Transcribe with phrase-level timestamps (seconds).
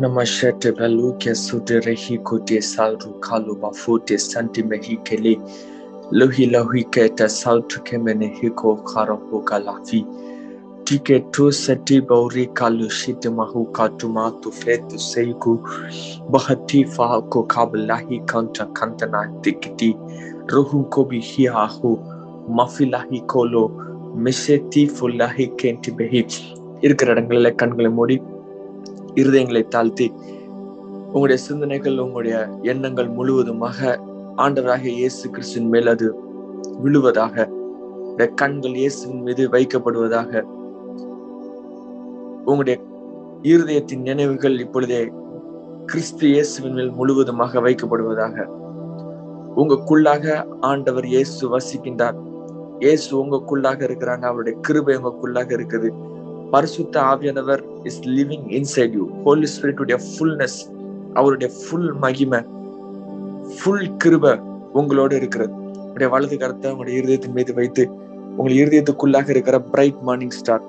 [0.00, 5.36] Kanamashete baluke sute rehi kote salru kalu bafute santi mehi kele
[6.12, 10.00] lohi lohi keta saltu kemene hiko karo hoka lafi
[10.86, 15.56] tike tu sati bauri kalu shite mahu katuma tu fetu seiku
[16.30, 19.90] bahati fahako kablahi kanta kantana tikiti
[20.54, 21.92] ruhu kobi hiahu
[22.60, 23.64] mafilahi kolo
[24.24, 26.20] மிஷத்தி ஃபுல்லாகி கேண்டி பெஹி
[26.86, 28.16] இருக்கிற இடங்களில் கண்களை மூடி
[29.15, 30.13] இருதயங்களை தாழ்த்தி
[31.05, 33.99] உங்களுடைய சிந்தனைகள் உங்களுடைய எண்ணங்கள் முழுவதுமாக
[34.35, 36.07] ஆண்டவராக இயேசு கிறிஸ்துவின் மேல் அது
[36.79, 37.47] விழுவதாக
[38.11, 40.43] இந்த கண்கள் இயேசுவின் மீது வைக்கப்படுவதாக
[42.45, 42.77] உங்களுடைய
[43.41, 45.01] இருதயத்தின் நினைவுகள் இப்பொழுதே
[45.85, 48.47] கிறிஸ்து இயேசுவின் மேல் முழுவதுமாக வைக்கப்படுவதாக
[49.55, 52.17] உங்களுக்குள்ளாக ஆண்டவர் இயேசு வசிக்கின்றார்.
[52.79, 55.89] இயேசு உங்களுக்குள்ளாக இருக்கிறாங்க அவருடைய கிருபை உங்களுக்குள்ளாக இருக்குது.
[56.51, 60.59] பரிசுத்த ஆவியானவர் is living inside you holy ஸ்பிரிட்டுடைய fullness
[61.13, 62.39] அவருடைய ஃபுல் மகிமை
[63.57, 64.25] ஃபுல் கிருப
[64.73, 65.53] உங்களோட இருக்கிறது.
[65.77, 67.89] உங்களுடைய வலது கரத்தை உங்களுடைய இருதயத்தின் மீது வைத்து
[68.37, 70.63] உங்கள் இருதயத்துக்குள்ளாக இருக்கிற bright morning star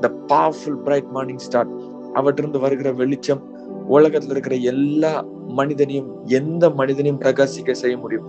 [0.00, 1.66] the powerful bright morning star
[2.14, 3.42] அவற்றிருந்து வருகிற வெளிச்சம்
[3.86, 8.26] உலகத்தில் இருக்கிற எல்லா மனிதனையும் எந்த மனிதனையும் பிரகாசிக்க செய்ய முடியும்.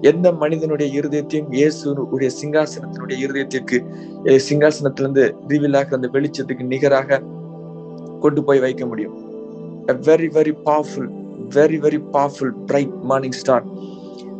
[0.00, 3.78] எந்த மனிதனுடைய இருதயத்தையும் இயேசுடைய சிங்காசனத்தினுடைய இருதயத்திற்கு
[4.48, 7.20] சிங்காசனத்திலிருந்து ரிவிலாக அந்த வெளிச்சத்துக்கு நிகராக
[8.26, 9.16] கொண்டு போய் வைக்க முடியும்.
[10.08, 11.10] Very very powerful
[11.56, 13.66] very very powerful bright morning star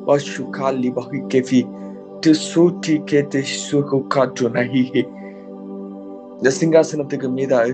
[0.06, 1.60] wash காலி பஹி கெஃபி
[2.24, 5.02] டு சூட்டி கேத்து சுகு காற்று நகிஹி
[6.38, 7.68] இந்த சிங்காசனத்துக்கு மீதாக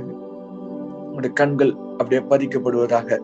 [1.07, 3.19] உங்களுடைய கண்கள் அப்படியே பதிக்கப்படுவதாக.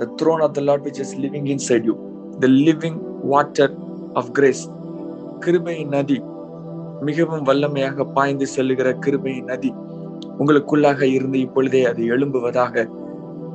[0.00, 1.94] The throne of the Lord which is living inside you
[2.42, 2.98] the living
[3.32, 3.74] water
[4.20, 4.62] of grace
[5.46, 6.18] கிருபையின் நதி
[7.08, 9.70] மிகவும் வல்லமையாக பாய்ந்து செல்லுகிற கிருபையின் நதி.
[10.40, 12.86] உங்களுக்குள்ளாக இருந்து இப்பொழுதே அது எழும்புவதாக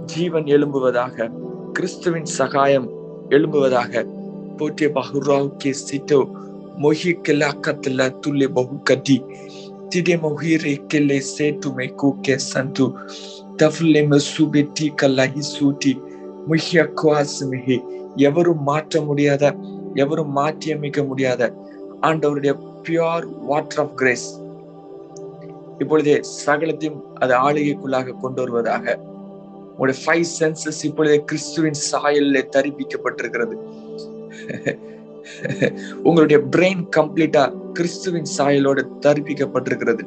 [0.06, 1.30] ஜீவன் எழும்புவதாக
[1.72, 2.90] கிறிஸ்துவின் சகாயம்
[3.30, 4.04] எழும்புவதாக
[4.58, 4.90] போட்டிய
[5.58, 6.20] கே சிட்டோ
[6.82, 9.18] மொஹி கெல்லா கத்துல துல்லே பகு கட்டி
[9.90, 12.86] திடே மொஹிரே கெல்லே சேட்டுமே கூக்கே சந்து
[13.62, 15.94] தஃபுல்லே மசூபே டீ கல்லாஹி சூட்டி
[16.48, 17.78] முஹிய குவாசுமிஹி
[18.16, 19.54] எவரும் மாற்ற முடியாத
[19.94, 21.42] எவரும் மாற்றியமைக்க முடியாத
[22.02, 24.45] ஆண்டவருடைய பியூர் வாட்டர் ஆஃப் கிரேஸ்.
[25.82, 26.16] இப்பொழுதே
[26.46, 28.96] சகலத்தையும் அது ஆளுகைக்குள்ளாக கொண்டு வருவதாக.
[29.72, 33.56] உங்களுடைய ஃபைவ் சென்சஸ் இப்பொழுதே கிறிஸ்துவின் சாயல்ல தரிப்பிக்கப்பட்டிருக்கிறது.
[36.08, 37.44] உங்களுடைய பிரெயின் கம்ப்ளீட்டா
[37.78, 40.04] கிறிஸ்துவின் சாயலோட தரிப்பிக்கப்பட்டிருக்கிறது.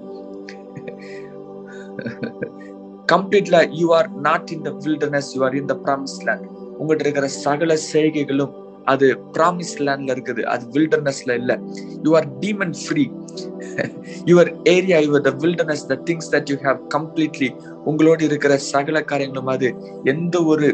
[3.13, 6.49] கம்ப்ளீட்ல you are not in the wilderness you are in the promise land
[6.81, 10.43] உங்கள்கிட்ட இருக்கிற சகல செய்கைகளும் அது ப்ராமிஸ் லேண்ட்ல இருக்குது.
[10.45, 11.53] அது வில்டர்னஸ்ல இல்ல.
[12.05, 13.05] You are demon free
[14.27, 17.49] your area your the wilderness the things that you have completely
[17.85, 19.69] உங்களோடு இருக்கிற சகல காரியங்களும் அது
[20.05, 20.69] எந்த ஒரு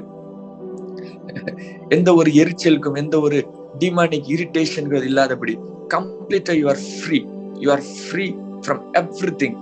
[1.91, 3.38] எந்த ஒரு எரிச்சலுக்கும் எந்த ஒரு
[3.78, 5.54] டிமானிக் இரிட்டேஷன்கள் இல்லாதபடி
[5.88, 7.19] கம்ப்ளீட்டா you are free
[7.59, 8.26] you are free
[8.65, 8.82] from
[9.42, 9.56] everything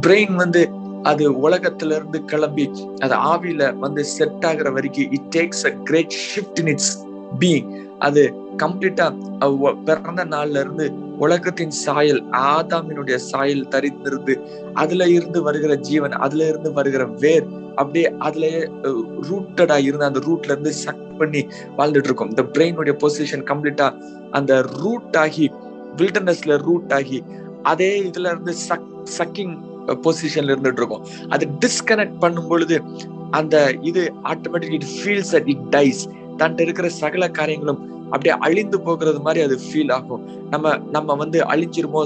[0.00, 0.62] brain வந்து
[1.06, 2.66] அது உலகத்துல இருந்து கிளம்பி
[3.00, 6.92] அது ஆவியில வந்து செட் ஆகிற வரைக்கும் it takes a great shift in its
[7.38, 7.68] being
[7.98, 8.22] அது
[8.62, 9.06] கம்ப்ளீட்டா
[9.84, 10.86] பிறந்த நாள்ல இருந்து
[11.18, 14.34] உலகத்தின் சாயல் ஆதாமினுடைய சாயல் தரித்திருந்து
[14.74, 17.46] அதுல இருந்து வருகிற ஜீவன் அதுல இருந்து வருகிற வேர்
[17.76, 18.60] அப்படியே அதுலயே
[19.28, 21.42] ரூட்டடா இருந்து அந்த ரூட்ல இருந்து சக் பண்ணி
[21.76, 22.30] வாழ்ந்துட்டு இருக்கும்.
[22.30, 23.86] இந்த பிரெயினுடைய பொசிஷன் கம்ப்ளீட்டா
[24.30, 25.46] அந்த ரூட் ஆகி
[25.96, 27.18] வில்டர்னஸ்ல ரூட் ஆகி
[27.62, 28.88] அதே இதுல இருந்து சக்
[29.18, 29.54] சக்கிங்
[30.04, 32.78] பொசிஷன்ல இருந்துட்டு இருக்கும் அது டிஸ்கனெக்ட் பண்ணும் பொழுது
[33.30, 34.02] அந்த இது
[34.32, 36.02] automatic it feels at it dies
[36.40, 37.82] தன்ட்டு இருக்கிற சகல காரியங்களும்
[38.12, 40.24] அப்படியே அழிந்து போகிறது மாதிரி அது ஃபீல் ஆகும்.
[40.50, 42.02] நம்ம நம்ம வந்து அழிஞ்சிருமோ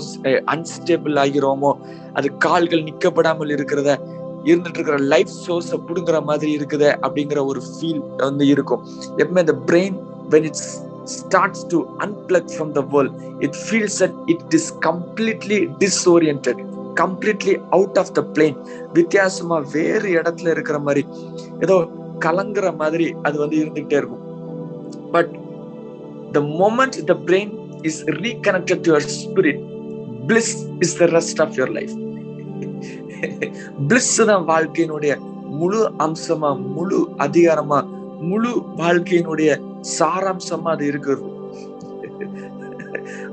[0.55, 1.73] அன்ஸ்டேபிள் ஆகிறோமோ
[2.13, 3.99] அது கால்கள் நிக்கப்படாமல் இருக்கிறத
[4.45, 8.85] இருந்துட்டு இருக்கிற லைஃப் சோர்ஸை புடுங்குற மாதிரி இருக்குத அப்படிங்கிற ஒரு ஃபீல் வந்து இருக்கும்.
[9.19, 9.99] எப்பவுமே இந்த brain
[10.35, 10.71] when its
[11.17, 13.15] starts to unplug from the world
[13.47, 16.49] it feels at it is completely disorient
[17.01, 18.59] completely out of the plane
[18.93, 21.05] வித்தியாசமா வேறு இடத்துல இருக்கிற மாதிரி
[21.61, 21.77] ஏதோ
[22.27, 24.25] கலங்குற மாதிரி அது வந்து இருந்துகிட்டே இருக்கும்.
[25.15, 25.33] But
[26.33, 27.53] the moment the brain
[27.83, 29.63] is reconnected your spirit
[30.29, 30.55] bliss
[30.87, 31.97] is the rest of your life
[33.89, 35.13] bliss தான் வாழ்க்கையினுடைய
[35.61, 37.81] முழு அம்சமா முழு அதிகாரமா
[38.31, 39.51] முழு வாழ்க்கையினுடைய
[39.99, 41.29] சாராம்சமா அது இருக்கிறது.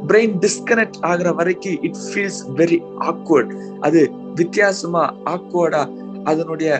[0.09, 2.79] பிரெயின் டிஸ்கனெக்ட் ஆகுற வரைக்கும் இட் ஃபீல்ஸ் வெரி
[3.11, 4.01] ஆக்வர்ட் அது
[4.35, 5.83] வித்தியாசமா ஆக்வர்டா
[6.23, 6.71] அதனுடைய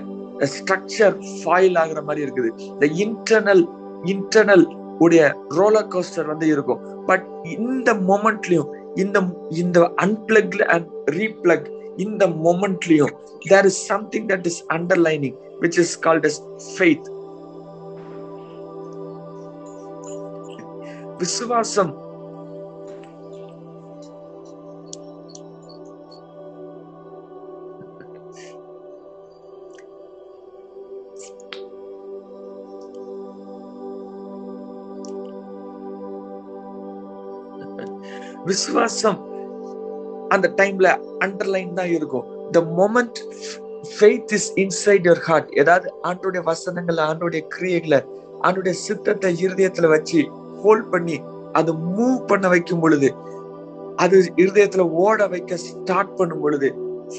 [0.53, 2.50] ஸ்ட்ரக்சர் ஃபாயில் ஆகுற மாதிரி இருக்குது.
[2.71, 3.63] இந்த இன்டர்னல்
[4.13, 4.65] இன்டர்னல்
[4.97, 6.81] உடைய ரோலர் கோஸ்டர் வந்து இருக்கும்.
[7.06, 9.19] பட் இந்த மொமெண்ட்லயும் இந்த
[9.50, 11.68] இந்த அன்பிளக்ல அண்ட் ரீப்ளக்
[12.06, 13.13] இந்த மொமெண்ட்லயும்
[13.47, 16.41] there is something that is underlining which is called as
[16.71, 17.07] faith
[21.18, 21.94] விசுவாசம்
[38.47, 39.19] விசுவாசம்
[40.33, 40.88] அந்த டைம்ல
[41.25, 42.25] அண்டர்லைன் தான் இருக்கும்.
[42.51, 43.19] The moment
[43.91, 47.99] faith is inside your heart ஏதாவது ஆண்டோடைய வசனங்களை ஆண்டோடைய கிரியைகளை
[48.47, 50.19] ஆண்டோடைய சித்தத்தை இருதயத்துல வச்சு
[50.63, 51.17] ஹோல்ட் பண்ணி
[51.55, 53.09] அது மூவ் பண்ண வைக்கும் பொழுது
[54.03, 56.67] அது இருதயத்துல ஓட வைக்க ஸ்டார்ட் பண்ணும் பொழுது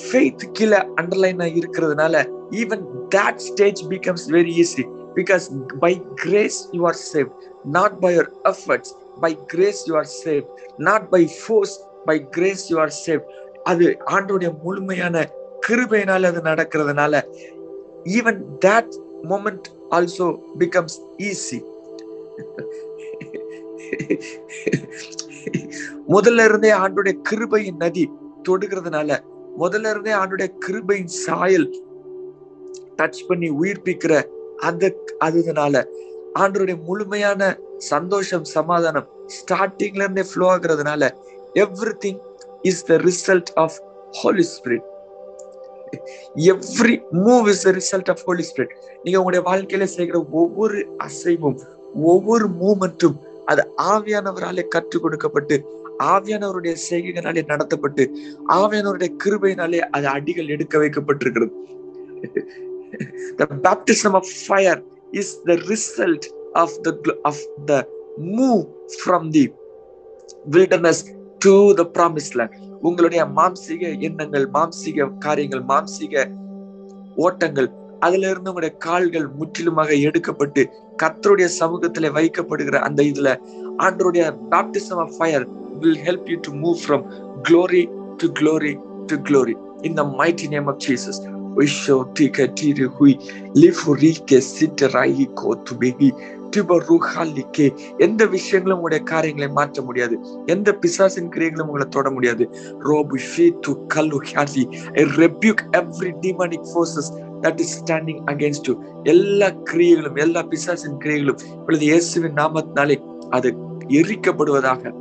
[0.01, 2.17] ஃபெய்த் கீழே அண்டர்லைனா இருக்கிறதுனால
[2.61, 2.85] even
[3.15, 4.85] that stage becomes very easy
[5.17, 5.47] because
[5.85, 5.93] by
[6.23, 7.29] grace you are save
[7.77, 10.45] not by your efforts by grace you are save
[10.81, 11.75] not by force
[12.07, 13.23] by grace you are save
[13.65, 13.87] அது
[14.17, 15.25] ஆண்டோடைய முழுமையான
[15.67, 17.15] கிருபையினால அது நடக்கிறதுனால
[18.11, 18.95] even that
[19.31, 20.29] moment also
[20.59, 20.99] becomes
[21.29, 21.61] easy
[26.09, 28.05] முதல்ல இருந்தே ஆண்டுடைய கிருபையின் நதி
[28.49, 29.11] தொடுகிறதுனால
[29.59, 31.69] முதல்ல இருந்தே ஆண்டுடைய கிருபையின் சாயல்
[32.99, 34.13] டச் பண்ணி உயிர்ப்பிக்கிற
[34.69, 34.85] அந்த
[35.25, 35.83] அதுனால
[36.39, 37.43] ஆண்டருடைய முழுமையான
[37.79, 39.09] சந்தோஷம் சமாதானம்
[39.39, 41.11] ஸ்டார்டிங்ல இருந்தே flow ஆகுறதுனால
[42.05, 42.21] everything
[42.63, 43.77] is the result of
[44.21, 44.87] holy spirit
[46.53, 46.95] every
[47.27, 51.59] move is the result of holy spirit நீங்க உங்களுடைய வாழ்க்கையில செய்கிற ஒவ்வொரு அசைவும்
[51.95, 55.57] ஒவ்வொரு மூமெண்ட்டும் அது ஆவியானவராலே கற்றுக் கொடுக்கப்பட்டு
[56.15, 58.05] ஆவியானவருடைய செய்கைகளாலே நடத்தப்பட்டு
[58.49, 61.55] ஆவியானவருடைய கிருபையினாலே அது அடிகள் எடுக்க வைக்கப்பட்டிருக்கிறது.
[63.39, 64.81] The baptism of fire
[65.13, 66.25] is the result
[66.59, 66.93] of the
[67.25, 67.79] of the
[68.37, 68.67] move
[69.01, 69.45] from the
[70.47, 71.01] wilderness
[71.41, 72.53] to the promised land.
[72.89, 76.25] உங்களுடைய மாம்சீக எண்ணங்கள் மாம்சீக காரியங்கள் மாம்சீக
[77.17, 77.69] ஓட்டங்கள்
[78.05, 80.63] அதுல இருந்து உங்களுடைய கால்கள் முற்றிலுமாக எடுக்கப்பட்டு
[81.03, 83.31] கத்தருடைய சமூகத்துல வைக்கப்படுகிற அந்த இதுல
[83.87, 85.47] ஆண்டருடைய baptism of fire
[85.81, 87.05] will help you to move from
[87.49, 87.83] glory
[88.23, 88.73] to glory
[89.11, 89.57] to glory
[89.89, 91.21] in the mighty name of Jesus
[91.57, 93.15] Wisho tika tiri hui
[93.55, 96.11] lifu rike sita rahi kotu behi.
[97.99, 102.49] எந்த விஷயங்களும் உங்களுடைய காரியங்களை மாற்ற முடியாது எந்த பிசாசின் கிரியைகளும் உங்களை தொட முடியாது
[102.91, 107.11] ரோபு ஷீத்து கல்லு ஹாலி I rebuke every demonic forces
[107.41, 112.99] that is standing against you எல்லா கிரியைகளும் எல்லா பிசாசின் கிரியைகளும் இப்பொழுது இயேசுவின் நாமத்தினாலே
[113.31, 113.51] அது
[113.89, 114.95] எரிக்கப்படுவதாக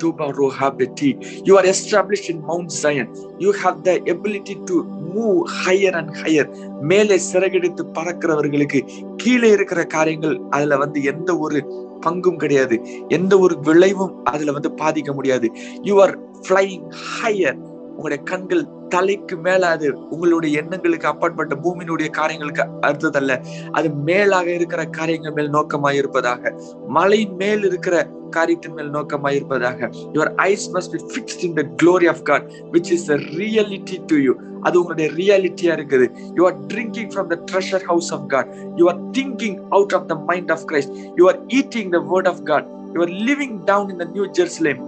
[0.00, 1.46] Tuba Rohabeti.
[1.46, 3.14] You are established in Mount Zion.
[3.38, 4.76] You have the ability to
[5.14, 6.80] move higher and higher.
[6.80, 12.80] மேலே சிறகெடுத்து பறக்கிறவர்களுக்கு கீழே இருக்கிற காரியங்கள் அதுல வந்து எந்த ஒரு பங்கும் கிடையாது.
[13.08, 15.50] எந்த ஒரு விளைவும் அதுல வந்து பாதிக்க முடியாது.
[15.82, 16.18] யூ ஆர்
[16.48, 16.92] ஃபிளைங்
[17.22, 17.58] ஹையர்
[17.88, 23.34] உங்களுடைய கண்கள் தலைக்கு மேல அது உங்களுடைய எண்ணங்களுக்கு அப்பாற்பட்ட பூமியினுடைய காரியங்களுக்கு அடுத்ததல்ல
[23.78, 26.52] அது மேலாக இருக்கிற காரியங்கள் மேல் நோக்கமாய் இருப்பதாக
[26.98, 27.96] மலை மேல் இருக்கிற
[28.36, 29.88] காரியத்தின் மேல் நோக்கமாய் இருப்பதாக.
[30.14, 32.44] Your eyes must be fixed in the glory of God
[32.74, 34.34] which is the reality to you
[34.66, 36.06] அது உங்களுடைய ரியாலிட்டியா இருக்குது.
[36.36, 38.50] You are drinking from the treasure house of God
[38.80, 42.42] you are thinking out of the mind of Christ you are eating the word of
[42.52, 44.82] God you are living down in the new Jerusalem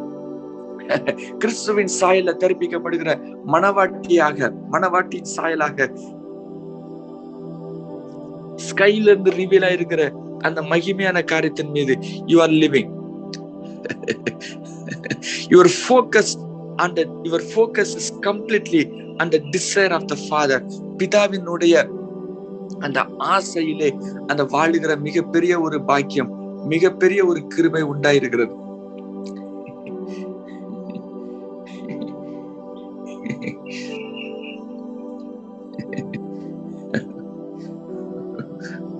[1.41, 3.11] கிறிஸ்துவின் சாயல தெரிவிக்கப்படுகிற
[3.47, 5.89] மனவாட்டியாக மனவாட்டியின் சாயலாக
[8.59, 10.03] ஸ்கைல இருந்து reveal ஆயிருக்கிற
[10.41, 11.95] அந்த மகிமையான காரியத்தின் மீது
[12.27, 12.91] you are living
[15.49, 16.35] your focus
[16.77, 18.83] அந்த your focus is completely
[19.17, 20.65] அந்த desire of the father
[20.99, 21.77] பிதாவினுடைய
[22.81, 23.01] அந்த
[23.35, 23.91] ஆசையிலே
[24.27, 26.33] அந்த வாழுகிற மிகப்பெரிய ஒரு பாக்கியம்
[26.69, 28.55] மிகப்பெரிய ஒரு கிருபை உண்டாயிருக்கிறது.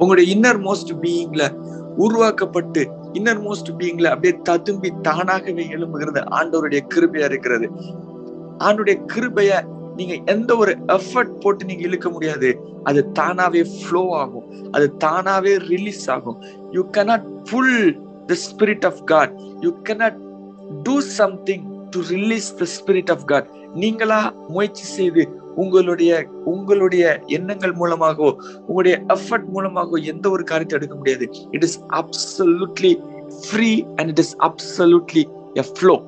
[0.03, 1.45] உங்களுடைய இன்னர் மோஸ்ட் பீயிங்ல
[1.97, 2.83] உருவாக்கப்பட்டு
[3.19, 6.21] இன்னர் மோஸ்ட் பீயிங்ல அப்படியே ததும்பி தானாகவே எழும்புகிறது.
[6.39, 7.67] ஆண்டவருடைய கிருபையா இருக்கிறது.
[8.59, 9.53] ஆண்டுடைய கிருபைய
[9.97, 12.51] நீங்க எந்த ஒரு எஃபர்ட் போட்டு நீங்க இழுக்க முடியாது.
[12.85, 14.47] அது தானாவே ஃப்ளோ ஆகும்.
[14.71, 16.39] அது தானாவே ரிலீஸ் ஆகும்.
[16.71, 17.77] You cannot pull
[18.27, 20.19] the spirit of God you cannot
[20.83, 25.23] do something to release the spirit of God நீங்களா முயற்சி செய்து
[25.57, 28.31] உங்களுடைய உங்களுடைய எண்ணங்கள் மூலமாகவோ
[28.67, 31.29] உங்களுடைய எஃபர்ட் மூலமாகவோ எந்த ஒரு காரியத்தை எடுக்க முடியாது.
[31.51, 32.93] It is absolutely
[33.51, 36.03] free and it is absolutely a flow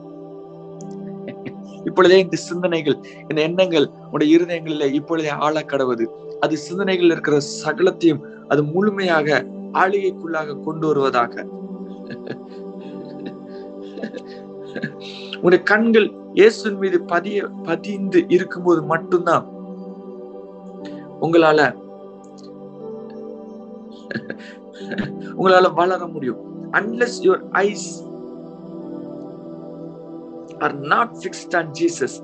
[1.84, 6.04] இப்பொழுதே இந்த சிந்தனைகள் இந்த எண்ணங்கள் உடைய இருதயங்களில் இப்பொழுதே ஆள கடவுது
[6.40, 11.44] அது சிந்தனைகள் இருக்கிற சகலத்தையும் அது முழுமையாக ஆளுகைக்குள்ளாக கொண்டு வருவதாக.
[15.42, 19.44] உடைய கண்கள் இயேசுவின் மீது பதிய பதிந்து இருக்கும்போது மட்டும்தான்
[21.24, 21.60] உங்களால
[25.38, 26.40] உங்களால வளர முடியும்.
[26.78, 27.88] Unless your eyes
[30.64, 32.16] are not fixed on Jesus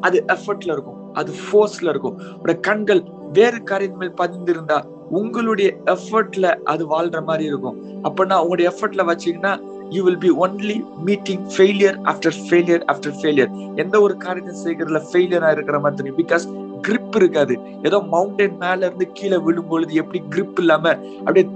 [0.00, 0.98] அது எஃபர்ட்ல இருக்கும்.
[1.12, 2.16] அது ஃபோர்ஸ்ல இருக்கும்.
[2.40, 3.02] உடைய கண்கள்
[3.38, 4.78] வேறு காரியம் மேல் பதிந்திருந்தா
[5.18, 7.78] உங்களுடைய எஃபர்ட்ல அது வாழ்ற மாதிரி இருக்கும்.
[8.06, 9.54] அப்படின்னா உங்களுடைய எஃபர்ட்ல வச்சீங்கன்னா
[9.90, 15.50] you will be only meeting failure after failure after failure எந்த ஒரு காரியத்தை செய்கிறதுல ஃபெயிலியரா
[15.52, 16.20] இருக்கிற மாதிரி தெரியும்.
[16.22, 16.46] பிகாஸ்
[16.86, 17.54] கிரிப் இருக்காது.
[17.82, 20.88] ஏதோ மவுண்டன் மேல இருந்து கீழே விழும் பொழுது எப்படி கிரிப் இல்லாம
[21.26, 21.46] அப்படியே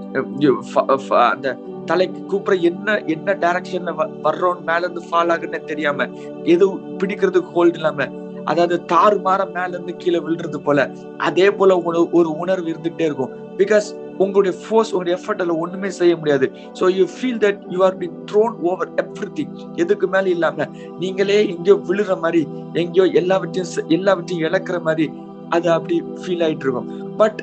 [1.32, 1.56] அந்த
[1.87, 3.92] தலைக்கு கூப்பிட என்ன என்ன டைரக்ஷன்ல
[4.23, 6.08] வர்றோம் மேல இருந்து ஃபால் ஆகுன்னு தெரியாம
[6.44, 8.08] எதுவும் பிடிக்கிறதுக்கு ஹோல்ட் இல்லாம
[8.44, 13.32] அதாவது தாறு மாற மேல இருந்து கீழே விழுறது போல அதே போல உணவு ஒரு உணர்வு இருந்துகிட்டே இருக்கும்.
[13.56, 16.46] பிகாஸ் உங்களுடைய ஃபோர்ஸ் உங்களுடைய எஃபர்ட் அதுல ஒண்ணுமே செய்ய முடியாது.
[16.80, 18.90] So you feel that you are be throne over
[19.38, 20.66] everything எதுக்கு மேல இல்லாம
[21.02, 22.42] நீங்களே எங்கேயோ விழுற மாதிரி
[22.82, 25.06] எங்கேயோ எல்லாவற்றையும் எல்லாவற்றையும் இழக்கிற மாதிரி
[25.48, 26.90] அது அப்படி ஃபீல் ஆயிட்டு இருக்கும்.
[27.16, 27.40] பட்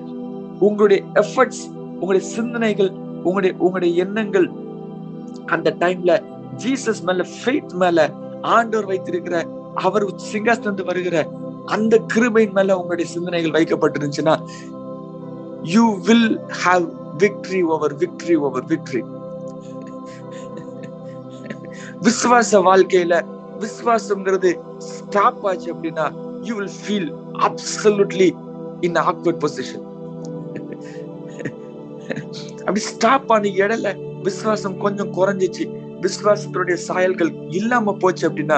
[0.60, 1.63] உங்களுடைய எஃபர்ட்ஸ்
[2.01, 2.91] உங்களுடைய சிந்தனைகள்
[3.27, 4.48] உங்களுடைய உங்களுடைய எண்ணங்கள்
[5.55, 6.12] அந்த டைம்ல
[6.63, 8.00] ஜீசஸ் மேல ஃபெய்த் மேல
[8.55, 9.36] ஆண்டவர் வைத்திருக்கிற
[9.88, 11.17] அவர் சிங்காசனத்து வருகிற
[11.75, 14.36] அந்த கிருபையின் மேல உங்களுடைய சிந்தனைகள் வைக்கப்பட்டிருந்துச்சுன்னா
[15.74, 16.30] you will
[16.64, 16.86] have
[17.24, 19.04] victory over victory over victory
[22.08, 23.16] விசுவாச வாழ்க்கையில
[23.64, 24.52] விசுவாசம்ங்கிறது
[24.90, 26.06] ஸ்டாப் ஆச்சு அப்படின்னா
[26.48, 27.10] you will feel
[27.48, 28.30] absolutely
[28.82, 29.84] in awkward position
[32.66, 33.88] அப்படி ஸ்டாப் ஆன இடல
[34.24, 35.66] விசுவாசம் கொஞ்சம் குறைஞ்சிச்சு.
[36.06, 38.58] விசுவாசத்துடைய சாயல்கள் இல்லாம போச்சு அப்படின்னா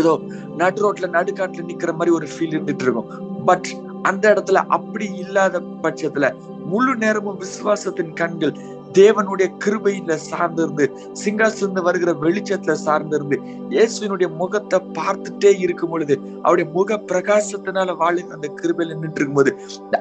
[0.00, 0.12] ஏதோ
[0.60, 3.08] நடு ரோட்ல நடுக்காட்டுல நிக்கிற மாதிரி ஒரு ஃபீல் இருந்துட்டு இருக்கும்.
[3.44, 3.68] பட்
[4.02, 6.28] அந்த இடத்துல அப்படி இல்லாத பட்சத்துல
[6.66, 8.54] முழு நேரமும் விசுவாசத்தின் கண்கள்
[8.92, 13.36] தேவனுடைய கிருபையில சார்ந்திருந்து சிங்காசந்து வருகிற வெளிச்சத்துல சார்ந்திருந்து
[13.70, 19.52] இயேசுவினுடைய முகத்தை பார்த்துட்டே இருக்கும் பொழுது அவருடைய முக பிரகாசத்தினால வாழுகிற அந்த கிருபையில நின்று இருக்கும்போது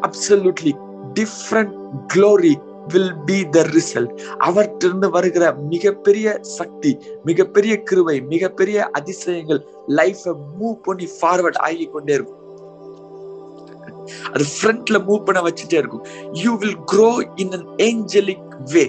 [0.07, 0.73] absolutely
[1.19, 1.73] different
[2.13, 2.53] glory
[2.93, 4.13] will be the result
[4.47, 6.27] அவற்றிருந்து வருகிற மிகப்பெரிய
[6.57, 6.91] சக்தி
[7.23, 9.61] மிகப்பெரிய கிருவை மிகப்பெரிய அதிசயங்கள்
[9.95, 12.40] லைஃப மூவ் பண்ணி ஃபார்வர்ட் ஆகி கொண்டே இருக்கும்.
[14.33, 16.03] அது ஃப்ரண்ட்ல மூவ் பண்ண வச்சுட்டே இருக்கும்.
[16.33, 18.85] You will grow in an angelic way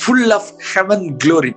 [0.00, 1.52] full of heaven glory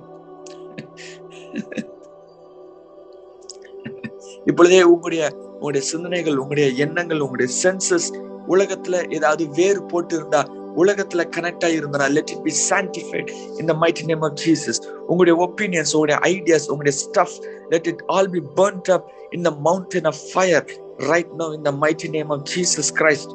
[4.46, 5.22] இப்பொழுதே உங்களுடைய
[5.54, 8.08] உங்களுடைய சிந்தனைகள் உங்களுடைய எண்ணங்கள் உங்களுடைய சென்சஸ்
[8.48, 10.40] உலகத்துல ஏதாவது வேறு போட்டு இருந்தா
[10.76, 15.92] உலகத்துல கனெக்ட் ஆகிருந்தா லெட் இட் பி சான்டிஃபைட் இந்த might mighty name of Jesus உங்களுடைய ஒப்பீனியன்ஸ்
[15.94, 17.36] உங்களுடைய ஐடியாஸ் உங்களுடைய stuff
[17.70, 20.66] let it all be burnt up in the mountain of fire
[21.11, 23.33] Right now in the mighty name of Jesus Christ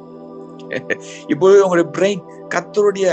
[1.34, 2.22] இப்போது உங்களுடைய brain
[2.54, 3.08] கத்தருடைய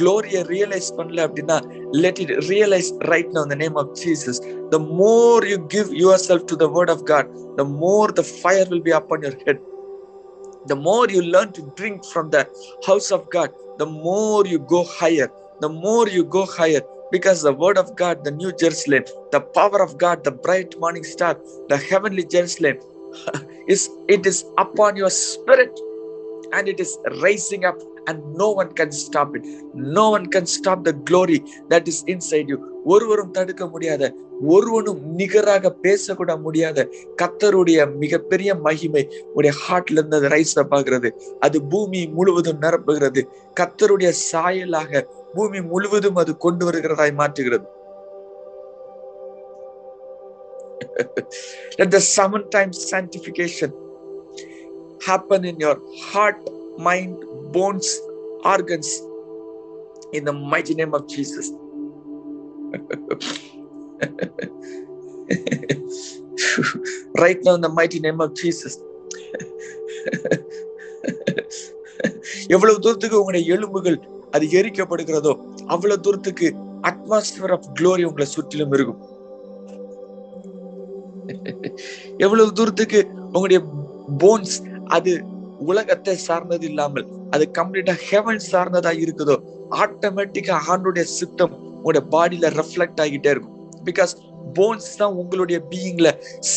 [0.00, 1.56] க்ளோரியை realise பண்ணல அப்படின்னா
[2.04, 4.40] let it realise right now இந்த name of Jesus
[4.74, 7.28] the more you give your self to the word of God
[7.60, 9.62] the more the fire will be upon your head
[10.66, 12.48] the more you learn to drink from the
[12.86, 15.28] house of God, the more you go higher.
[15.60, 16.80] The more you go higher,
[17.12, 21.04] because the word of God, the new Jerusalem, the power of God, the bright morning
[21.04, 22.78] star, the heavenly Jerusalem,
[23.67, 25.73] is it is upon your spirit
[26.51, 29.45] and it is raising up and no one can stop it.
[29.73, 32.57] No one can stop the glory that is inside you.
[32.85, 36.87] ஒருவரும் தடுக்க முடியாத ஒருவனும் நிகராக பேசக்கூட முடியாத
[37.21, 41.21] கத்தருடைய மிகப்பெரிய மகிமை உடைய ஹார்ட்ல இருந்து அது ரைஸ் அப் ஆகிறது.
[41.39, 43.23] அது பூமி முழுவதும் நிரப்புகிறது.
[43.59, 47.65] கத்தருடைய சாயலாக பூமி முழுவதும் அது கொண்டு வருகிறதாய் மாற்றுகிறது.
[51.79, 53.73] Let the seven times sanctification
[55.05, 55.77] happen in your
[56.11, 56.37] heart,
[56.79, 57.17] mind,
[57.51, 57.89] bones,
[58.45, 59.01] organs
[60.13, 61.51] in the mighty name of Jesus.
[67.15, 68.75] right now, in the mighty name of Jesus.
[72.55, 73.97] எவ்வளவு தூரத்துக்கு உங்களுடைய எலும்புகள்
[74.31, 75.33] அது எரிக்கப்படுகிறதோ
[75.67, 76.47] அவ்வளவு தூரத்துக்கு
[76.81, 78.99] அட்மாஸ்பியர் ஆஃப் க்ளோரி உங்களை சுற்றிலும் இருக்கும்
[82.25, 82.99] எவ்வளவு தூரத்துக்கு
[83.33, 83.59] உங்களுடைய
[84.23, 84.57] போன்ஸ்
[84.87, 85.13] அது
[85.71, 87.05] உலகத்தை சார்ந்தது இல்லாமல்
[87.35, 89.37] அது கம்ப்ளீட்டா ஹெவன் சார்ந்ததா இருக்குதோ
[89.83, 93.55] ஆட்டோமேட்டிக்கா ஆண்டுடைய சித்தம் உங்களுடைய பாடியில ரெஃப்ளெக்ட் ஆகிட்டே இருக்கும்.
[93.85, 94.13] பிகாஸ்
[94.57, 96.09] போன்ஸ் தான் உங்களுடைய பீயிங்ல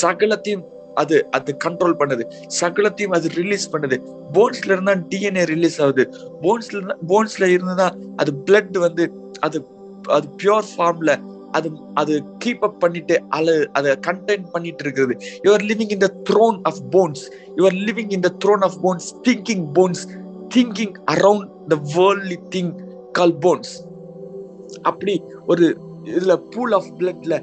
[0.03, 2.25] சகலத்தையும் அது அது கண்ட்ரோல் பண்ணுது.
[2.61, 3.97] சகலத்தையும் அது ரிலீஸ் பண்ணுது.
[4.37, 6.05] போன்ஸ்ல இருந்தா டிஎன்ஏ ரிலீஸ் ஆகுது.
[6.43, 9.05] போன்ஸ்ல போன்ஸ்ல இருந்துதான் அது பிளட் வந்து
[9.47, 9.59] அது
[10.17, 11.13] அது பியோர் ஃபார்ம்ல
[11.53, 12.15] அது அது
[12.45, 15.15] கீப் அப் பண்ணிட்டு அல அதை கண்டெயின் பண்ணிட்டு இருக்கிறது.
[15.47, 17.23] You're living in the throne of bones
[17.59, 20.03] you're living in the throne of bones thinking bones
[20.57, 22.73] thinking around the worldly thing
[23.19, 23.73] call bones
[24.91, 25.15] அப்படி
[25.47, 25.67] ஒரு
[26.13, 27.35] இதுல பூல் ஆஃப் பிளட்ல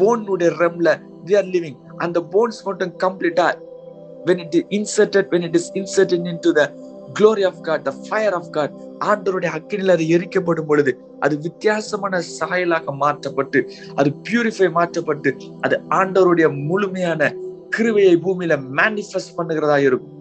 [0.00, 0.88] போனுடைய ரெம்ல
[1.26, 3.48] தே ஆர் லிவிங் அந்த போன்ஸ் மட்டும் கம்ப்ளீட்டா
[4.24, 6.64] when it is inserted when it is inserted into the
[7.18, 8.72] glory of God the fire of God
[9.04, 17.34] ஆண்டவருடைய அக்கினில் அது எரிக்கப்படும் பொழுது அது வித்தியாசமான சாயலாக மாற்றப்பட்டு அது பியூரிஃபை மாற்றப்பட்டு அது ஆண்டவருடைய முழுமையான
[17.76, 20.16] கிருவையை பூமியில மேனிஃபெஸ்ட் பண்ணுகிறதா இருக்கும்.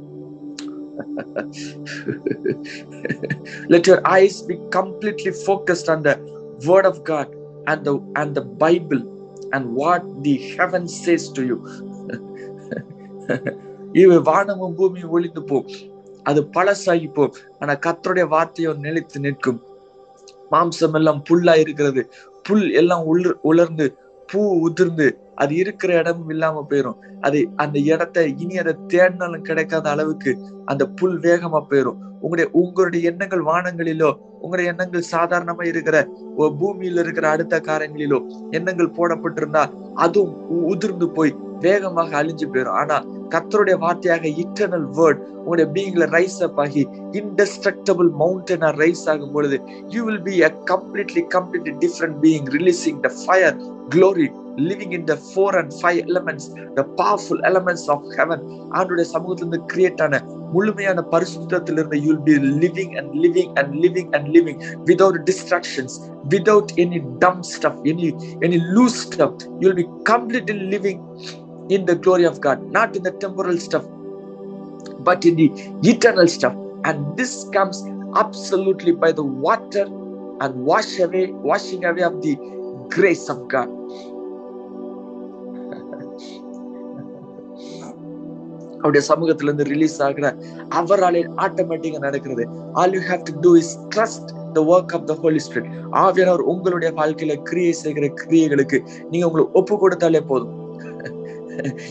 [3.69, 6.15] Let your eyes be completely focused on the
[6.67, 7.27] word of god
[7.67, 9.01] and the and the bible
[9.53, 11.67] and what the heaven says to you.
[13.93, 15.65] இவை வானமும் பூமியும் ஒளிந்து போ
[16.29, 17.23] அது பழசாகி போ
[17.59, 19.59] ஆனா கத்தருடைய வார்த்தையோ நிலைத்து நிற்கும்.
[20.51, 22.01] மாம்சம் எல்லாம் புல்லா இருக்கிறது.
[22.47, 23.87] புல் எல்லாம் உலர் உலர்ந்து
[24.29, 26.97] பூ உதிர்ந்து அது இருக்கிற இடமும் இல்லாம போயிரும்.
[27.27, 30.31] அது அந்த இடத்த இனி அதை தேடினாலும் கிடைக்காத அளவுக்கு
[30.65, 31.99] அந்த புல் வேகமா போயிரும்.
[32.21, 34.09] உங்களுடைய உங்களுடைய எண்ணங்கள் வானங்களிலோ
[34.41, 35.97] உங்களுடைய எண்ணங்கள் சாதாரணமா இருக்கிற
[36.59, 38.19] பூமியில இருக்கிற அடுத்த காரங்களிலோ
[38.51, 39.63] எண்ணங்கள் போடப்பட்டிருந்தா
[39.97, 42.97] அதுவும் உ- உதிர்ந்து போய் வேகமாக அழிஞ்சு போயிடும் ஆனா
[43.29, 46.83] கர்த்தருடைய வார்த்தையாக இட்டர்னல் வேர்ட் உங்களுடைய பீயிங்ல ரைஸ் அப் ஆகி
[47.21, 49.57] இன்டெஸ்ட்ரக்டபிள் மவுண்டனா ரைஸ் ஆகும் பொழுது
[49.89, 53.57] you will be a completely completely different being releasing the fire
[53.95, 54.27] glory
[54.69, 56.45] living in the four and five elements
[56.79, 58.39] the powerful elements of heaven
[58.79, 60.19] ஆண்டுடைய சமூகத்திலிருந்து கிரியேட் ஆன
[60.55, 64.57] முழுமையான பரிசுத்தத்திலிருந்து you will be living and living and living and living
[64.89, 65.93] without distractions
[66.33, 68.09] without any dumb stuff any
[68.47, 70.99] any loose stuff you will be completely living
[71.75, 73.85] in the glory of god not in the temporal stuff
[75.07, 75.47] but in the
[75.93, 76.55] eternal stuff
[76.89, 77.77] and this comes
[78.23, 79.85] absolutely by the water
[80.43, 82.33] and wash away washing away of the
[82.95, 83.69] grace of god.
[88.81, 90.27] அவருடைய சமூகத்துல இருந்து release ஆகிற
[90.79, 92.43] அவராலே ஆட்டோமேட்டிக்கா நடக்கிறது.
[92.81, 95.67] All you have to do is trust the work of the holy spirit
[96.03, 98.77] ஆவியானவர் உங்களுடைய வாழ்க்கையில கிரியை செய்கிற கிரியைகளுக்கு
[99.11, 100.53] நீங்க உங்களுக்கு ஒப்பு கொடுத்தாலே போதும்.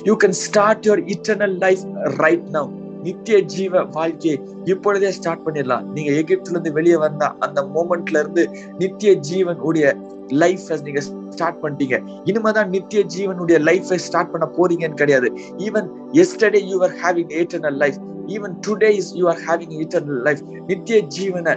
[0.08, 1.84] You can start your eternal life
[2.24, 2.70] right now
[3.06, 4.36] நித்திய ஜீவ வாழ்க்கையை
[4.72, 5.84] இப்பொழுதே ஸ்டார்ட் பண்ணிடலாம்.
[5.96, 8.44] நீங்க எகிப்துல இருந்து வெளியே வந்த அந்த மூமெண்ட்ல இருந்து
[8.82, 9.86] நித்திய ஜீவன் உடைய
[10.42, 11.98] லைஃப் நீங்க ஸ்டார்ட் பண்ணிட்டீங்க.
[12.30, 15.30] இனிமேதான் நித்திய ஜீவனுடைய லைஃபை ஸ்டார்ட் பண்ண போறீங்கன்னு கிடையாது.
[15.66, 15.88] Even
[16.22, 17.98] yesterday you are having eternal life
[18.36, 21.52] even today is you are having eternal life நித்திய ஜீவனை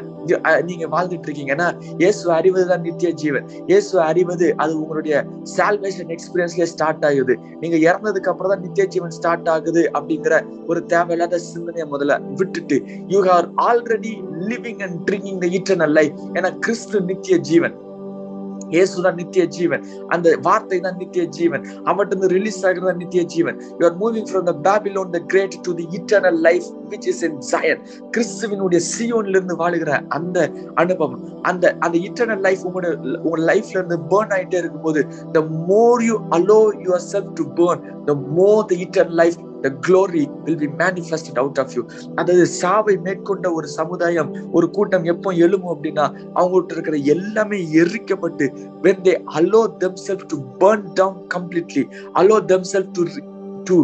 [0.67, 1.67] நீங்க வாழ்ந்துட்டு இருக்கீங்கன்னா
[2.01, 3.45] இயேசு அறிவதுதான் நித்திய ஜீவன்.
[3.71, 5.15] இயேசு அறிவது அது உங்களுடைய
[5.57, 7.35] சால்வேஷன் எக்ஸ்பீரியன்ஸ்ல ஸ்டார்ட் ஆகுது.
[7.59, 13.21] நீங்க இறந்ததுக்கு அப்புறம் தான் நித்திய ஜீவன் ஸ்டார்ட் ஆகுது அப்படிங்கிற ஒரு தேவையில்லாத சிந்தனையை முதல்ல விட்டுட்டு you
[13.37, 14.13] are already
[14.51, 17.75] living and drinking the eternal life ஏன்னா கிறிஸ்து நித்திய ஜீவன்.
[18.75, 19.83] இயேசுதான் நித்திய ஜீவன்.
[20.15, 21.63] அந்த வார்த்தை தான் நித்திய ஜீவன்.
[21.89, 23.57] அவட்டிருந்து ரிலீஸ் ஆகிறது நித்திய ஜீவன்.
[23.79, 27.37] You are moving from the Babylon the great to the eternal life which is in
[27.51, 27.81] Zion
[28.15, 30.37] கிறிஸ்துவினுடைய சியோன்ல இருந்து வாழுகிற அந்த
[30.75, 32.89] அனுபவம் அந்த அந்த இட்டர்னல் லைஃப் உங்களோட
[33.25, 35.03] உங்க லைஃப்ல இருந்து பேர்ன் ஆயிட்டே இருக்கும்போது
[35.37, 36.59] the more you allow
[37.11, 41.73] yourself to burn the more the eternal life the glory will be manifested out of
[41.75, 41.83] you
[42.15, 48.47] அதாவது சாவை மேற்கொண்ட ஒரு சமுதாயம் ஒரு கூட்டம் எப்போ எழுமும் அப்படின்னா அவங்கள்ட்ட இருக்கிற எல்லாமே எரிக்கப்பட்டு
[48.81, 49.63] when they allow
[50.05, 52.39] themself to burn down completely allow
[52.73, 53.05] themself to
[53.65, 53.77] to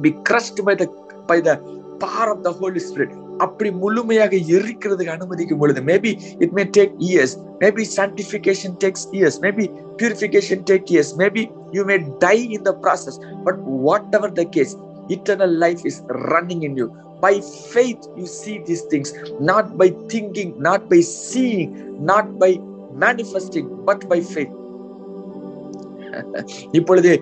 [0.00, 0.86] be crushed by the
[1.26, 1.52] by the
[1.98, 7.34] power of the holy spirit அப்படி முழுமையாக எரிக்கிறதுக்கு அனுமதிக்கும் பொழுது maybe it may take years
[7.60, 9.66] maybe sanctification takes years maybe
[10.00, 13.60] purification take years maybe you may die in the process but
[14.18, 14.74] whatever the case
[15.08, 16.00] eternal life is
[16.34, 16.88] running in you
[17.20, 17.40] by
[17.72, 21.70] faith you see these things not by thinking not by seeing
[22.04, 22.50] not by
[22.96, 24.52] manifesting but by faith.
[26.72, 27.12] இப்பொழுது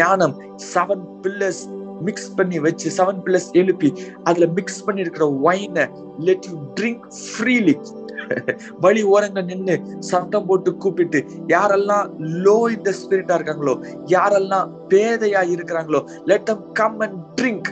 [0.00, 0.34] ஞானம்
[0.74, 1.62] seven pillars
[2.00, 3.90] mix பண்ணி வச்சு seven plus எழுப்பி
[4.24, 5.84] அதுல mix பண்ணி இருக்கிற ஒயினை
[6.20, 7.76] let you drink freely
[8.80, 12.06] வழி ஓரங்க நின்னு சத்தம் போட்டு கூப்பிட்டு யாரெல்லாம்
[12.44, 13.74] லோ இந்த ஸ்பிரிட்டா இருக்காங்களோ
[14.06, 17.70] யாரெல்லாம் பேதையா இருக்கிறாங்களோ let them come and drink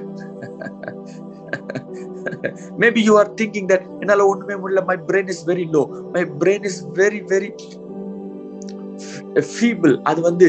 [2.83, 5.83] maybe you are thinking that என்னால ஒண்ணுமே முடியல my brain is very low
[6.13, 7.51] my brain is very very
[9.53, 10.49] feeble அது வந்து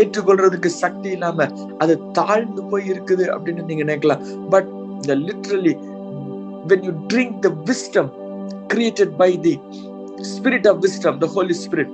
[0.00, 4.22] ஏற்றுக்கொள்றதுக்கு சக்தி இல்லாம அது தாழ்ந்து போய் இருக்குது அப்படின்னு நீங்க நினைக்கலாம்.
[4.54, 5.74] பட் இந்த literally
[6.70, 8.10] when you drink the wisdom
[8.74, 9.54] created by the
[10.34, 11.92] spirit of wisdom the holy spirit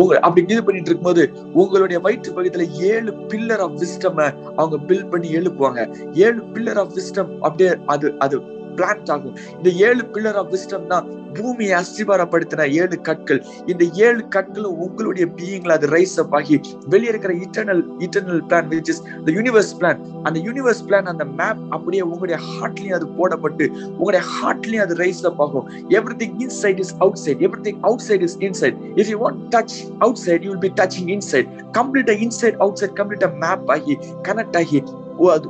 [0.00, 1.22] உங்க அப்படி இது பண்ணிட்டு இருக்கும்போது
[1.60, 4.18] உங்களுடைய வயிற்று பகுதியில ஏழு பில்லர் ஆஃப் விஸ்டம்
[4.60, 5.80] அவங்க பில்ட் பண்ணி எழுப்புவாங்க.
[6.26, 8.36] ஏழு பில்லர் ஆஃப் விஸ்டம் அப்படியே அது அது
[8.78, 9.34] பிளான்ட் ஆகும்.
[9.58, 13.40] இந்த ஏழு பில்லர் ஆஃப் விஸ்டம் தான் பூமியை அஸ்திபாரப்படுத்தின ஏழு கற்கள்
[13.72, 16.56] இந்த ஏழு கற்களும் உங்களுடைய பீயிங்ல அது ரைஸ் அப் ஆகி
[16.92, 21.60] வெளியே இருக்கிற eternal eternal plan which is the universe plan அந்த யூனிவர்ஸ் பிளான் அந்த மேப்
[21.76, 23.66] அப்படியே உங்களுடைய ஹார்ட்லயும் அது போடப்பட்டு
[23.98, 25.68] உங்களுடைய ஹார்ட்லயும் அது ரைஸ் அப் ஆகும்.
[26.22, 27.78] Everything inside is outside everything
[28.08, 29.76] outside is inside if you want touch
[30.24, 33.96] outside you will be touching inside கம்ப்ளீட்டா இன்சைட் அவுட் சைட் கம்ப்ளீட்டா மேப் ஆகி
[34.28, 34.80] கனெக்ட் ஆகி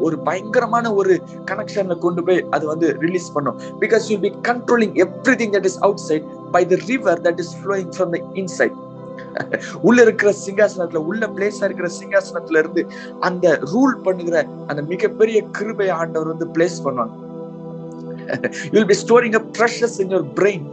[0.07, 1.15] ஒரு பயங்கரமான ஒரு
[1.51, 3.59] கனெக்ஷன்ல கொண்டு போய் அது வந்து ரிலீஸ் பண்ணும்.
[3.83, 4.95] Because you be controlling
[5.43, 8.77] everything that is outside by the river that is flowing from the inside
[9.89, 12.83] உள்ள இருக்கிற சிங்காசனத்துல உள்ள பிளேஸா இருக்கிற சிங்காசனத்துல இருந்து
[13.29, 14.37] அந்த ரூல் பண்ணுகிற
[14.71, 17.15] அந்த மிகப்பெரிய கிருபை ஆண்டவர் வந்து பிளேஸ் பண்ணுவாங்க.
[18.73, 20.67] You will be storing a precious in your brain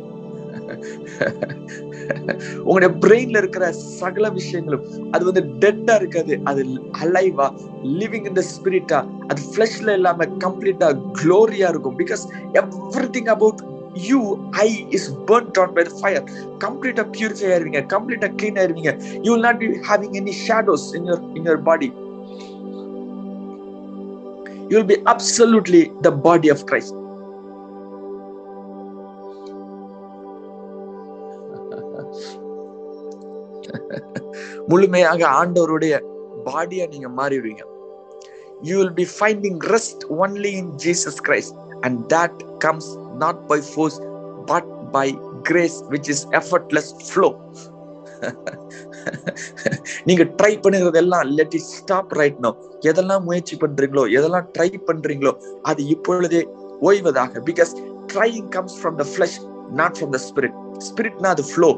[2.66, 3.66] உங்களுடைய பிரெயின்ல இருக்கிற
[4.02, 4.84] சகல விஷயங்களும்
[5.16, 6.34] அது வந்து டெட்டா இருக்காது.
[6.50, 6.62] அது
[7.04, 7.48] அலைவா
[8.02, 10.90] லிவிங் இன் த ஸ்பிரிட்டா அது ஃபிளஷ்ல இல்லாம கம்ப்ளீட்டா
[11.22, 11.98] க்ளோரியா இருக்கும்.
[12.04, 12.24] Because
[13.18, 13.62] everything about
[14.10, 14.22] you
[14.66, 14.68] I
[14.98, 16.26] is burn down by fire
[16.66, 17.82] கம்ப்ளீட்டா பியூரிஃபை ஆயிருவீங்க.
[17.96, 18.94] கம்ப்ளீட்டா clean ஆயிருவீங்க.
[19.26, 21.90] You will not be having any shadows in your in your body
[24.72, 26.96] you will be absolutely the body of Christ
[34.68, 35.94] முழுமையாக ஆண்டவருடைய
[36.48, 37.64] பாடியா நீங்க மாறிடுவீங்க.
[38.64, 43.98] You will be finding rest only in Jesus Christ and that comes not by force
[44.46, 45.08] but by
[45.42, 47.30] grace which is effortless flow
[50.06, 52.52] நீங்க try பண்ணுறது எல்லாம் let it stop right now
[52.82, 56.42] எதெல்லாம் முயற்சி பண்றீங்களோ எதெல்லாம் ட்ரை பண்றீங்களோ அது இப்பொழுதே
[56.82, 57.32] ஓய்வதாக.
[57.42, 57.72] Because
[58.08, 59.38] trying comes from the flesh
[59.72, 61.70] not from the spirit ஸ்பிரிட்னா அது ஃப்ளோ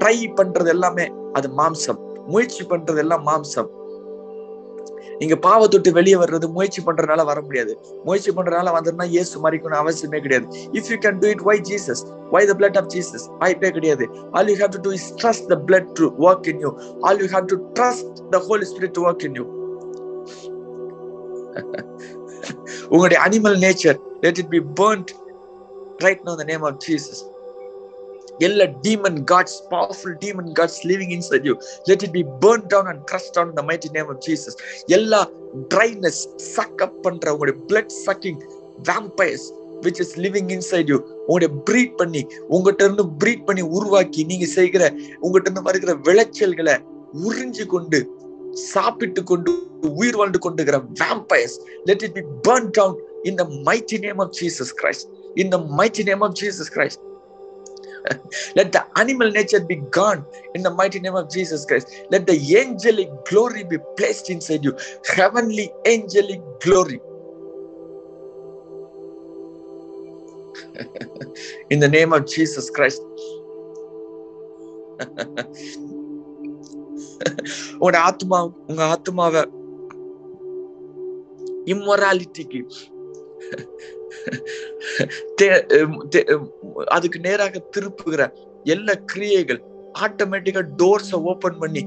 [0.00, 1.04] ட்ரை பண்றது எல்லாமே
[1.38, 2.00] அது மாம்சம்.
[2.32, 3.70] முயற்சி பண்றது எல்லாம் மாம்சம்
[5.20, 7.72] நீங்க பாவத்தொட்டு வெளியே வர்றது முயற்சி பண்றதுனால வர முடியாது.
[8.06, 10.46] முயற்சி பண்றதுனால வந்ததுன்னா இயேசு மறிக்கணும் அவசியமே கிடையாது.
[10.78, 12.02] If you can do it by Jesus
[12.34, 14.06] by the blood of Jesus வாய்ப்பே கிடையாது.
[14.38, 16.70] All you have to do is trust the blood to work in you
[17.08, 19.46] all you have to trust the Holy Spirit to work in you
[22.92, 25.12] உங்களுடைய animal nature let it be burned
[26.06, 27.22] right now the name of Jesus
[28.42, 31.54] எல்லா demon gods powerful demon gods living inside you
[31.90, 34.56] let it be burn down and crush down the mighty name of Jesus
[34.98, 35.20] எல்லா
[35.72, 38.40] dryness suck up பண்ற உங்களுடைய blood sucking
[38.88, 39.46] vampires
[39.84, 44.82] which is living inside you உங்களுடைய breed பண்ணி உங்ககிட்ட இருந்து breed பண்ணி உருவாக்கி நீங்க செய்கிற
[45.22, 46.76] உங்ககிட்ட இருந்து வருகிற விளைச்சல்களை
[47.22, 48.00] உறிஞ்சு கொண்டு
[48.72, 49.52] சாப்பிட்டு கொண்டு
[49.94, 51.56] உயிர் வாழ்ந்து கொண்டுகிற vampires
[51.88, 55.08] let it be burn down in the mighty name of Jesus Christ
[55.42, 57.02] in the mighty name of Jesus Christ
[58.55, 61.87] Let the animal nature be gone in the mighty name of Jesus Christ.
[62.11, 64.77] Let the angelic glory be placed inside you.
[65.15, 67.01] Heavenly angelic glory.
[71.71, 73.01] in the name of Jesus Christ.
[77.85, 79.41] உங்க ஆத்மா உங்க ஆத்மாவை
[81.73, 82.61] இம்மொராலிட்டிக்கு
[86.92, 88.22] அதுக்கு நேராக திருப்புகிற
[88.66, 89.60] எல்லா கிரியைகள்
[90.00, 91.82] ஆட்டோமேட்டிக்கா டோர்ஸ open பண்ணி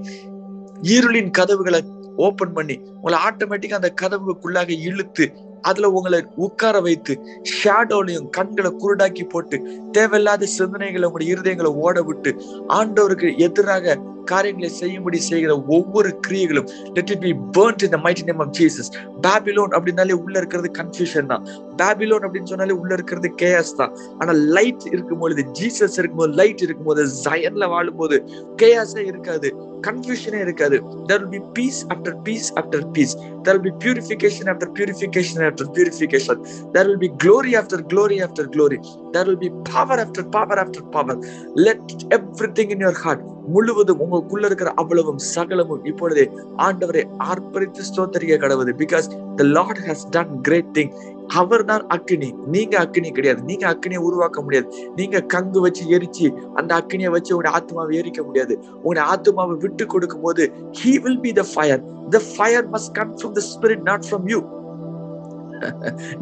[0.89, 1.82] இருளின் கதவுகளை
[2.17, 5.25] ஓபன் பண்ணி உங்களை ஆட்டோமேட்டிக்கா அந்த கதவுக்குள்ளாக இழுத்து
[5.62, 7.13] அதுல உங்களை உட்கார வைத்து
[7.54, 9.58] ஷேடோலையும் கண்களை குருடாக்கி போட்டு
[9.91, 12.32] தேவையில்லாத சிந்தனைகளை உங்களுடைய இருதயங்களை ஓட விட்டு
[12.73, 13.95] ஆண்டவருக்கு எதிராக
[14.26, 18.90] காரியங்களை செய்யும்படி செய்கிற ஒவ்வொரு கிரியைகளும் let it be burned in the mighty name of Jesus
[19.26, 21.46] Babylon அப்படின்னாலே உள்ள இருக்கிறது கன்ஃபியூஷன் தான்
[21.80, 27.68] பேபிலோன் அப்படின்னு சொன்னாலே உள்ள இருக்கிறது கேஎஸ் தான் ஆனா லைட் இருக்கும்பொழுது ஜீசஸ் இருக்கும்போது லைட் இருக்கும்போது ஜயன்ல
[27.68, 28.18] வாழும்போது
[28.62, 29.50] கேஎஸே இருக்காது
[29.88, 30.78] கன்ஃபியூஷனே இருக்காது
[31.10, 35.70] there will be peace after peace after peace there will be purification after purification after
[35.76, 36.42] purification
[36.76, 38.80] there will be glory after glory after glory
[39.16, 41.20] there will be power after power after power
[41.60, 41.92] let
[42.54, 46.25] everything in your heart முழுவதும் உங்களுக்குள்ள இருக்கிற அவ்வளவும் சகலமும் இப்பொழுதே
[46.67, 49.08] ஆண்டவரை ஆர்ப்பரித்து ஸ்தோத்தரிக்க கடவுது because
[49.39, 50.93] the Lord has done great thing
[51.39, 53.41] அவர் தான் அக்னி நீங்க அக்னி கிடையாது.
[53.49, 54.67] நீங்க அக்னியை உருவாக்க முடியாது.
[54.99, 56.27] நீங்க கங்கு வச்சு எரிச்சு
[56.60, 58.53] அந்த அக்னியை வச்சு உங்களுடைய ஆத்மாவை எரிக்க முடியாது.
[58.81, 60.45] உங்களுடைய ஆத்மாவை விட்டு கொடுக்கும் போது
[60.81, 61.81] he will be the fire
[62.15, 64.41] the fire must come from the spirit not from you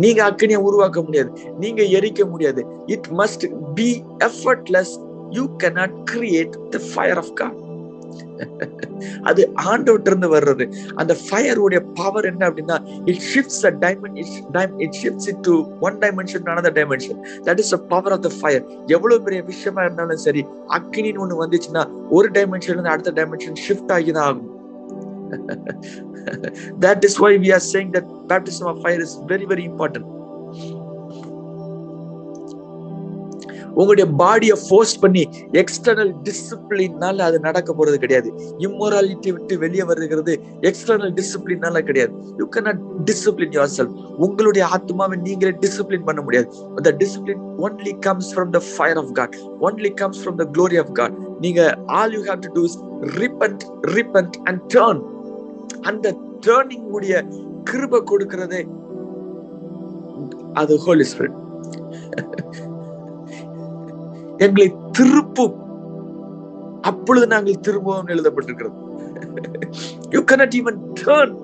[0.03, 1.31] நீங்க அக்னியை உருவாக்க முடியாது.
[1.61, 2.61] நீங்க எரிக்க முடியாது.
[2.95, 3.45] It must
[3.79, 3.87] be
[4.29, 4.93] effortless
[5.33, 7.59] you cannot create the fire of God
[9.21, 9.41] அது
[9.71, 10.65] ஆண்டவர்கிட்ட இருந்து வர்றது.
[10.95, 14.17] அந்த ஃபயருடைய பவர் என்ன அப்படின்னா it shifts a diamond
[14.85, 18.63] it shifts it to one dimension another dimension that is a power of the fire
[18.87, 24.11] எவ்வளவு பெரிய விஷயமா இருந்தாலும் சரி அக்கினின்னு ஒண்ணு வந்துச்சுன்னா ஒரு டைமென்ஷன்ல இருந்து அடுத்த டைமென்ஷன் ஷிஃப்ட் ஆகி
[24.11, 24.51] தான் ஆகும்.
[26.79, 30.05] That is why we are saying that baptism of fire is very very important.
[33.79, 35.23] உங்களுடைய பாடியை ஃபோர்ஸ் பண்ணி
[35.61, 38.29] எக்ஸ்டர்னல் டிசிப்ளின்னால அது நடக்க போறது கிடையாது.
[38.65, 40.33] இம்மோராலிட்டி விட்டு வெளியே வருகிறது
[40.69, 42.13] எக்ஸ்டர்னல் டிசிப்ளின்னால கிடையாது.
[42.41, 42.69] You can
[43.09, 46.47] discipline your self உங்களுடைய ஆத்மாவை நீங்களே டிசிப்ளின் பண்ண முடியாது.
[46.77, 49.35] அந்த discipline only comes from the fire of God
[49.67, 51.61] only comes from the glory of God நீங்க
[51.99, 52.77] all you have to do is
[53.21, 53.63] repent
[53.97, 55.01] repent and turn
[55.91, 56.07] அந்த
[56.47, 57.15] turning உடைய
[57.71, 58.63] கிருப கொடுக்கிறதே
[60.55, 61.39] அது ஹோலி ஸ்பிரிட்
[64.45, 64.67] எங்களை
[64.97, 65.57] திருப்பும்.
[66.89, 68.77] அப்பொழுது நாங்கள் திரும்பவும் எழுதப்பட்டிருக்கிறது.
[70.15, 71.35] யூ கனட் ஈவன் டேர்ன்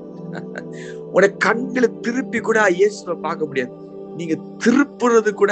[1.15, 3.73] உடைய கண்களை திருப்பி கூட இயேசுவை பார்க்க முடியாது.
[4.17, 5.51] நீங்க திருப்புறது கூட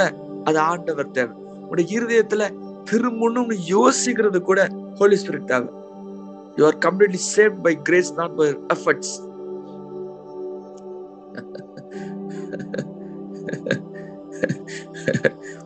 [0.49, 1.35] அது ஆண்டவர் தேவை.
[1.69, 2.43] உடைய இருதயத்துல
[2.89, 4.59] திரும்பணும்னு யோசிக்கிறது கூட
[4.99, 5.69] ஹோலி ஸ்பிரிட் தேவை.
[6.57, 9.15] You are completely save by grace not by efforts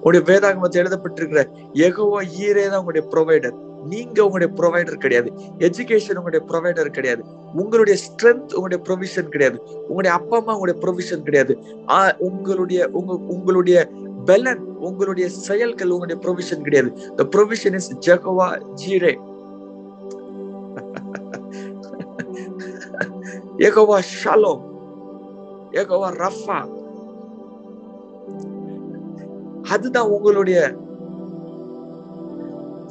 [0.03, 1.41] உங்களுடைய வேதாகமத்தில் எழுதப்பட்டிருக்கிற
[1.73, 5.29] எகோவா ஈரே தான் உங்களுடைய ப்ரொவைடர் நீங்க உங்களுடைய ப்ரொவைடர் கிடையாது.
[5.57, 7.21] எஜுகேஷன் உங்களுடைய ப்ரொவைடர் கிடையாது.
[7.53, 9.57] உங்களுடைய ஸ்ட்ரென்த் உங்களுடைய ப்ரொவிஷன் கிடையாது.
[9.81, 11.53] உங்களுடைய அப்பா அம்மா உங்களுடைய ப்ரொவிஷன் கிடையாது.
[11.87, 13.89] ஆஹ் உங்களுடைய உங்க உங்களுடைய
[14.25, 16.91] பெலன் உங்களுடைய செயல்கள் உங்களுடைய ப்ரொவிஷன் கிடையாது.
[17.15, 19.13] The provision is Jehovah Jireh
[23.57, 24.61] Jehovah Shalom
[25.71, 26.59] Jehovah Rapha
[29.69, 30.59] அதுதான் உங்களுடைய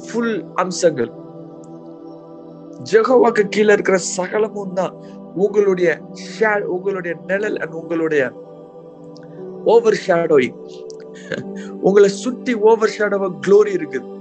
[0.07, 1.11] ஃபுல் அம்சங்கள்.
[2.83, 4.93] ஜெகோவாக்கு கீழே இருக்கிற சகலமும் தான்
[5.35, 8.31] உங்களுடைய ஷேட் உங்களுடைய நிழல் அண்ட் உங்களுடைய
[9.65, 10.57] ஓவர் ஷேடோயிங்
[11.79, 14.19] உங்களை சுத்தி ஓவர் ஷேடோவ க்ளோரி இருக்குது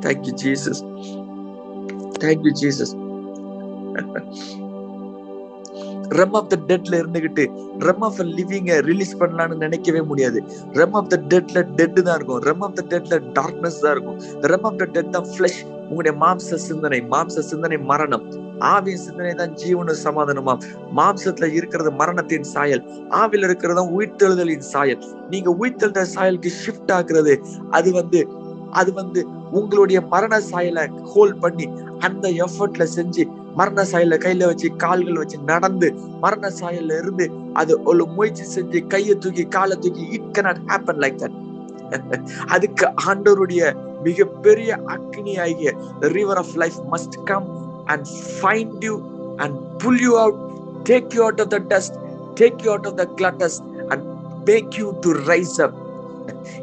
[0.00, 0.82] thank you Jesus
[2.20, 2.94] thank you Jesus
[6.12, 7.44] realm of the டெட்ல இருந்துகிட்டு
[7.78, 10.38] ரெம் ஆஃப் லிவிங்க ரிலீஸ் பண்ணலாம்னு நினைக்கவே முடியாது.
[10.72, 12.40] ரெம் ஆஃப் த டெட்ல டெட் தான் இருக்கும்.
[12.48, 14.18] ரெம் ஆஃப் த டெட்ல டார்க்னஸ் தான் இருக்கும்.
[14.42, 18.24] ரெம் ஆஃப் த டெட் தான் ஃபிளஷ் உங்களுடைய மாம்ச சிந்தனை மாம்ச சிந்தனை மரணம்.
[18.60, 20.54] ஆவியின் சிந்தனை தான் ஜீவனும் சமாதானமா?
[20.96, 22.82] மாம்சத்துல இருக்கிறது மரணத்தின் சாயல்.
[23.10, 25.00] ஆவில இருக்கிறது தான் உயிர்த்தெழுதலின் சாயல்.
[25.30, 27.36] நீங்க உயிர்த்தெழுத சாயலுக்கு ஷிஃப்ட் ஆகுறது
[27.70, 28.28] அது வந்து
[28.72, 31.66] அது வந்து உங்களுடைய மரண சாயலை ஹோல்ட் பண்ணி
[31.98, 33.24] அந்த எஃபர்ட்ல செஞ்சு
[33.58, 35.88] மரண சாயல கையில வச்சு கால்கள் வச்சு நடந்து
[36.20, 41.18] மரண சாயல இருந்து அது ஒரு முயற்சி செஞ்சு கையை தூக்கி காலை தூக்கி it cannot happen like
[41.22, 41.36] that
[42.48, 43.62] அதுக்கு ஆண்டவருடைய
[44.02, 45.70] மிகப்பெரிய அக்னி ஆகிய
[46.16, 47.48] river of life must come
[47.86, 48.96] and find you
[49.36, 50.40] and pull you out
[50.90, 51.98] take you out of the dust
[52.40, 54.04] take you out of the clutter and
[54.50, 55.76] make you to rise up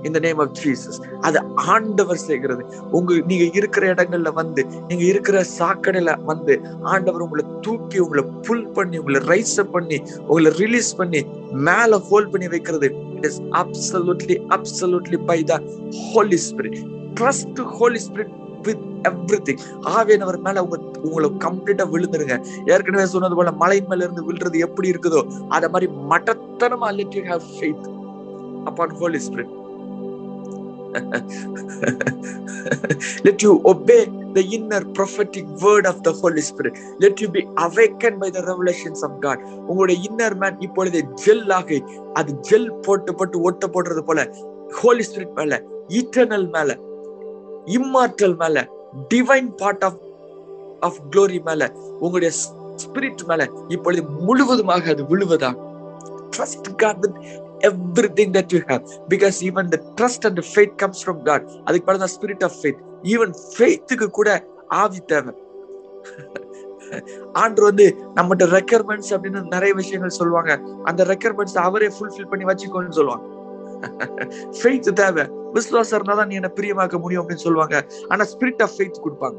[0.03, 2.63] இந்த name the name அது ஆண்டவர் செய்கிறது.
[2.91, 8.97] உங்க நீங்க இருக்கிற இடங்கள்ல வந்து நீங்க இருக்கிற சாக்கடையில வந்து ஆண்டவர் உங்களை தூக்கி உங்களை புல் பண்ணி
[8.97, 12.89] உங்களை ரைஸ் பண்ணி உங்களை ரிலீஸ் பண்ணி மேல ஹோல்ட் பண்ணி வைக்கிறது.
[13.15, 15.61] It is absolutely absolutely by the
[16.13, 16.79] Holy Spirit
[17.19, 18.83] trust Holy Spirit with
[19.47, 19.59] everything
[19.97, 22.37] ஆவியானவர் மேல உங்க உங்களை கம்ப்ளீட்டா விழுந்துருங்க.
[22.65, 27.45] ஏற்கனவே சொன்னது போல மலையின் மேல இருந்து விழுறது எப்படி இருக்குதோ அத மாதிரி மட்டத்தனமா let you have
[27.55, 27.85] faith
[28.65, 29.47] upon Holy Spirit.
[33.25, 36.77] Let you obey the inner prophetic word of the Holy Spirit.
[36.99, 39.37] Let you be awakened by the revelations of God.
[39.69, 41.79] உங்களுடைய இன்னர் மேன் இப்பொழுது ஜெல் ஆகி
[42.19, 44.19] அது ஜெல் போட்டு போட்டு ஒட்ட போடுறது போல
[44.79, 45.59] holy spirit மேல
[45.99, 46.77] ஈட்டர்னல் மேல
[47.77, 48.57] இம்மார்டல் மேல
[49.13, 49.99] divine part of
[50.87, 51.61] of glory மேல
[52.03, 52.31] உங்களுடைய
[52.83, 53.41] ஸ்பிரிட் மேல
[53.75, 55.51] இப்பொழுது முழுவதுமாக அது விழுவதா
[56.33, 57.17] trust God with
[57.67, 58.85] everything that you have.
[59.09, 61.61] Because even the trust and the faith comes from God.
[61.63, 62.77] அதுக்கு பிறகு spirit of faith.
[63.03, 65.33] Even faithக்கு கூட ஆவி தேவை.
[67.33, 70.61] ஆண்டு வந்து நம்மகிட்ட ரெக்கர்மெண்ட்ஸ் அப்படின்னு நிறைய விஷயங்கள் சொல்லுவாங்க.
[70.83, 73.33] அந்த ரெக்கர்மெண்ட்ஸ் அவரே ஃபுல்ஃபில் பண்ணி வச்சுக்கோன்னு சொல்லுவாங்க.
[74.63, 75.29] ஃபெய்த் தேவை.
[75.53, 77.85] விசுவாசம் இருந்தா தான் நீ என்ன பிரியமாக்க முடியும் அப்படின்னு சொல்லுவாங்க.
[78.09, 79.35] ஆனா ஸ்பிரிட் ஆஃப் ஃபெய்த் கொடுப்பாங்க.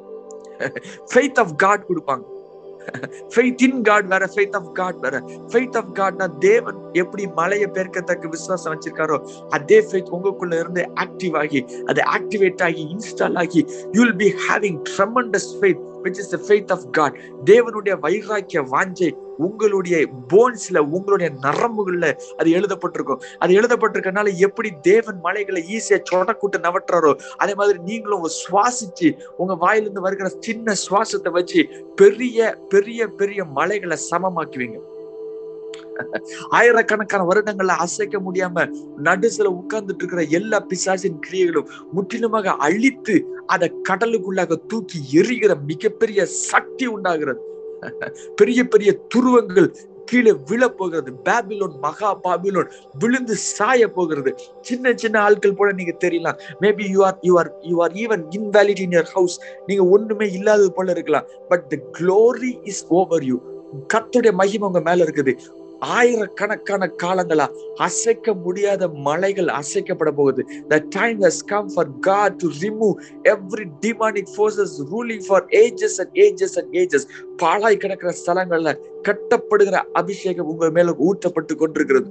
[1.14, 2.22] ஃபெய்த் ஆஃப் காட் கொடுப்பாங்க.
[3.32, 5.16] ஃபெய்த் இன் காட் வேற ஃபெய்த் ஆஃப் காட் வேற.
[5.50, 9.18] ஃபெய்த் ஆஃப் காட்னா தேவன் எப்படி மலையை பெருக்கத்தக்க விசுவாசம் வச்சிருக்காரோ
[9.50, 13.62] அதே ஃபெய்த் உங்களுக்குள்ள இருந்து ஆக்டிவ் ஆகி அது ஆக்டிவேட் ஆகி இன்ஸ்டால் ஆகி
[13.94, 19.24] you will be having tremendous faith which is the faith of God தேவனுடைய வைராக்கிய வாஞ்சை
[19.38, 19.96] உங்களுடைய
[20.32, 23.20] போன்ஸ்ல உங்களுடைய நரம்புகள்ல அது எழுதப்பட்டிருக்கும்.
[23.38, 30.00] அது எழுதப்பட்டிருக்கனால எப்படி தேவன் மலைகளை ஈஸியா சொடக்கூட்டு நவட்டுறாரோ அதே மாதிரி நீங்களும் உங்க சுவாசிச்சு உங்க வாயிலிருந்து
[30.00, 31.62] வருகிற சின்ன சுவாசத்தை வச்சு
[31.96, 34.78] பெரிய பெரிய பெரிய மலைகளை சமமாக்குவீங்க.
[36.58, 38.66] ஆயிரக்கணக்கான வருடங்கள்ல அசைக்க முடியாம
[39.08, 43.16] நடுசுல உட்கார்ந்துட்டு இருக்கிற எல்லா பிசாசின் கிரியைகளும் முற்றிலுமாக அழித்து
[43.54, 47.42] அதை கடலுக்குள்ளாக தூக்கி எரிகிற மிகப்பெரிய சக்தி உண்டாகிறது.
[48.40, 49.68] பெரிய பெரிய துருவங்கள்
[50.10, 51.10] கீழே விழ போகிறது.
[51.28, 54.30] பாபிலோன் மகா பாபிலோன் விழுந்து சாய போகிறது.
[54.68, 56.38] சின்ன சின்ன ஆட்கள் போல நீங்க தெரியலாம்.
[56.64, 60.70] Maybe you are you are you are even invalid in your house நீங்க ஒண்ணுமே இல்லாதது
[60.72, 61.28] போல இருக்கலாம்.
[61.48, 63.38] But the glory is over you
[63.94, 65.32] கத்துடைய மகிமை உங்க மேல இருக்குது.
[65.80, 70.46] ஆயிரக்கணக்கான காலங்களா அசைக்க முடியாத மலைகள் அசைக்கப்பட போகுது.
[70.70, 76.10] The time has come for god to remove every demonic forces ruling for ages and
[76.14, 77.06] ages and ages.
[77.42, 82.08] பாழாய் கிடக்கிற ஸ்தலங்கள்ல கட்டப்படுகிற அபிஷேகம் உங்க மேல ஊற்றப்பட்டு கொண்டிருக்கிறது.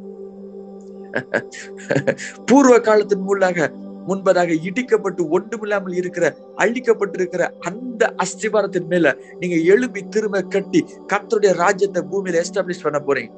[2.45, 6.26] பூர்வ காலத்தின் மூலாக முன்பதாக இடிக்கப்பட்டு ஒன்றுமில்லாமல் இருக்கிற
[6.58, 10.82] அழிக்கப்பட்டிருக்கிற அந்த அஸ்திவாரத்தின் மேல நீங்க எழுப்பி திரும்ப கட்டி
[11.13, 13.32] கத்தருடைய ராஜ்யத்தை பூமியில எஸ்டாப்ளிஷ் பண்ண போறீங்க.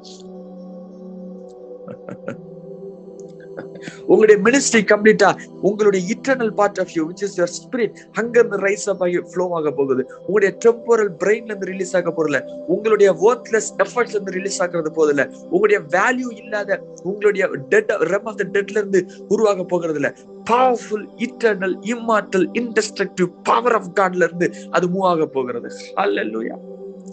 [4.06, 8.88] உங்களுடைய மினிஸ்ட்ரி கம்ப்ளீட்டா உங்களுடைய eternal part of you which is your spirit அங்க இருந்து ரைஸ்
[8.88, 10.10] அப் ஆகி ஃப்ளோ ஆக போகுது.
[10.26, 15.82] உங்களுடைய டெம்போரல் பிரெயின்ல இருந்து ரிலீஸ் ஆக போறல உங்களுடைய ஒர்த்லெஸ் எஃபர்ட்ஸ் இருந்து ரிலீஸ் ஆகிறது போதில்ல உங்களுடைய
[15.82, 20.14] வேல்யூ இல்லாத உங்களுடைய டெட் ரெம் ஆஃப் த டெட்ல இருந்து உருவாக போகிறது இல்ல
[20.50, 25.70] powerful eternal immortal indestructive power of காட்ல இருந்து அது மூவ் ஆக போகிறது.
[25.94, 26.26] அல்ல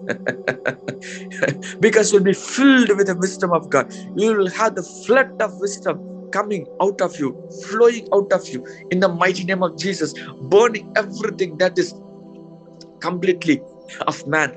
[1.80, 3.92] because you'll be filled with the wisdom of God.
[4.16, 6.15] You will have the flood of wisdom.
[6.32, 8.64] Coming out of you, flowing out of you.
[8.92, 11.96] In the mighty name of Jesus, burning everything that is
[13.02, 13.64] completely
[14.06, 14.54] of man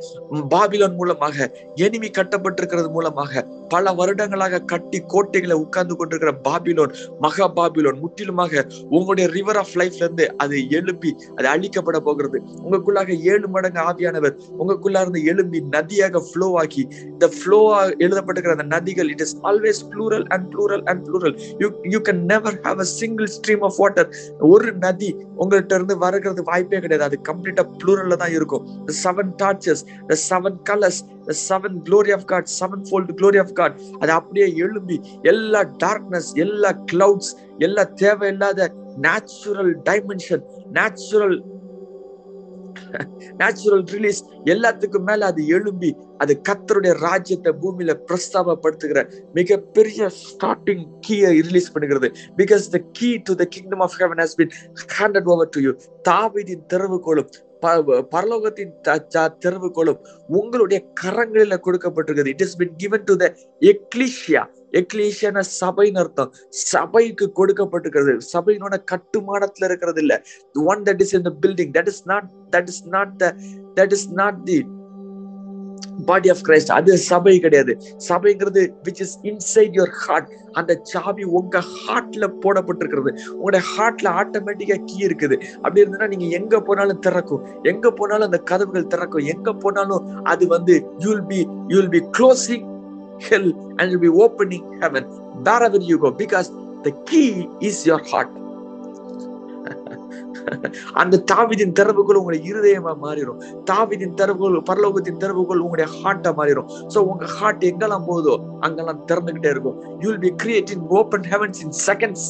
[0.55, 1.37] Babylon மூலமாக
[1.85, 7.99] enemy கட்டப்பட்டிருக்கிறது மூலமாக பல வருடங்களாக கட்டி கோட்டைகளை உட்கார்ந்து கொண்டிருக்கிற Babylon மகா பாபிலோன்.
[8.05, 8.65] முற்றிலுமாக
[8.97, 12.39] உங்களுடைய ரிவர் ஆஃப் லைஃப்ல இருந்து அது எழுப்பி அது அழிக்கப்பட போகிறது.
[12.65, 17.61] உங்களுக்குள்ளாக ஏழு மடங்கு ஆவியானவர் உங்களுக்குள்ளா இருந்து எழும்பி நதியாக ஃப்ளோ ஆக்கி இந்த ஃப்ளோ
[18.05, 22.59] எழுதப்பட்டிருக்கிற அந்த நதிகள் it is always plural and plural and plural you you can never
[22.67, 24.09] have a single stream of water
[24.51, 25.11] ஒரு நதி
[25.43, 27.05] உங்கள்கிட்ட இருந்து வருகிறது வாய்ப்பே கிடையாது.
[27.05, 28.65] அது கம்ப்ளீட்டா ப்ளூரல்ல தான் இருக்கும்.
[29.19, 32.49] Seven torches the seven colours the seven glory of God
[32.89, 34.97] sevenfold glory of God அதை அப்படியே எழும்பி
[35.33, 38.69] எல்லா டார்க்னஸ் எல்லா கிளவுட்ஸ் எல்லா தேவையில்லாத
[39.07, 41.39] natural dimension natural
[43.41, 44.21] natural release
[44.53, 45.91] எல்லாத்துக்கும் மேல அது எழும்பி
[46.23, 49.01] அது கத்தருடைய ராஜ்யத்தை பூமியில பிரஸ்தாபப்படுத்துகிற
[49.35, 52.09] மிகப்பெரிய ஸ்டார்டிங் கீயை ரிலீஸ் பண்ணுகிறது.
[52.41, 54.55] Because the key to the kingdom of heaven has been
[54.97, 55.75] handed over to you
[56.09, 57.31] தாவிதின் திறவுகோலும்
[57.63, 58.73] பரலோகத்தின்
[59.45, 60.01] திறவுகோளும்
[60.41, 63.27] உங்களுடைய கரங்களில கொடுக்கப்பட்டிருக்கிறது it is been given to the
[63.73, 64.45] ecclesia
[64.81, 66.31] எக்லீஷியான சபைன்னு அர்த்தம்.
[66.73, 68.15] சபைக்கு கொடுக்கப்பட்டிருக்கிறது.
[68.33, 70.15] சபையினோட கட்டுமானத்துல இருக்கிறது இல்ல.
[70.73, 73.35] One that is in the building that is not that is not the
[73.79, 74.59] that is not the
[76.07, 77.79] body of Christ அது சபை கிடையாது.
[78.09, 83.11] சபைங்கிறது which is inside your heart அந்த சாவி உங்க ஹார்ட்ல போடப்பட்டிருக்கிறது.
[83.33, 85.37] உங்களுடைய ஹார்ட்ல ஆட்டோமேட்டிக்கா கீ இருக்குது.
[85.55, 87.45] அப்படி இருந்ததுன்னா நீங்க எங்க போனாலும் திறக்கும்.
[87.63, 89.25] எங்க போனாலும் அந்த கதவுகள் திறக்கும்.
[89.25, 92.67] எங்க போனாலும் அது வந்து you'll be you'll be closing
[93.29, 95.09] hell and you'll be opening heaven
[95.47, 96.49] wherever you go because
[96.83, 98.33] the key is your heart
[101.01, 103.41] அந்த தாவிதின் திறவுகள் உங்களுடைய இருதயமா மாறிடும்.
[103.71, 106.69] தாவிதின் திறவுகள் பரலோகத்தின் திறவுகள் உங்களுடைய ஹார்ட்டா மாறிடும்.
[106.95, 108.35] சோ உங்க ஹார்ட் எங்கெல்லாம் போகுதோ
[108.67, 109.79] அங்கெல்லாம் திறந்துகிட்டே இருக்கும்.
[110.03, 112.29] You will be creating open heavens in seconds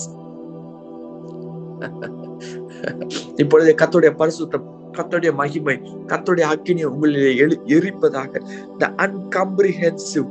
[3.43, 4.67] இப்பொழுது கத்தோடைய பரிசுத்தம்
[4.99, 5.77] கத்தோடைய மகிமை
[6.13, 8.33] கத்தோடைய அக்கினி உங்களிலே எழு எரிப்பதாக.
[8.81, 10.29] The incomprehensive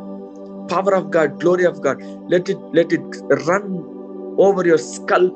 [0.73, 2.01] power of God glory of God
[2.33, 3.15] let it let it
[3.47, 3.71] run
[4.45, 5.29] over your skull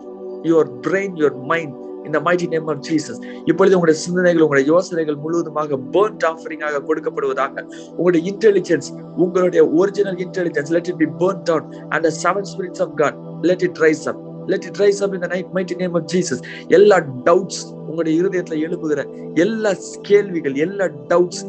[0.50, 5.80] your brain your mind இந்த மைட்டி நேம் ஆஃப் ஜீசஸ் இப்பொழுது உங்களுடைய சிந்தனைகள் உங்களுடைய யோசனைகள் முழுவதுமாக
[5.96, 7.64] பேர்ன்ட் ஆஃபரிங்காக கொடுக்கப்படுவதாக
[7.98, 12.94] உங்களுடைய இன்டெலிஜென்ஸ் உங்களுடைய original intelligence let it be burned out and the seven spirits of
[12.94, 16.10] God let it rise up let it rise up in the night mighty name of
[16.16, 16.44] Jesus
[16.80, 19.04] எல்லா doubts உங்களுடைய இருதயத்துல எழுப்புகிற
[19.46, 21.44] எல்லா கேள்விகள் எல்லா doubts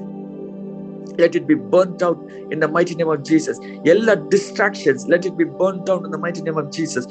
[1.18, 2.18] let it be burnt out
[2.50, 3.56] in the mighty name of Jesus.
[3.84, 7.04] Distractions distractions, let it be burnt out in the mighty name of Jesus.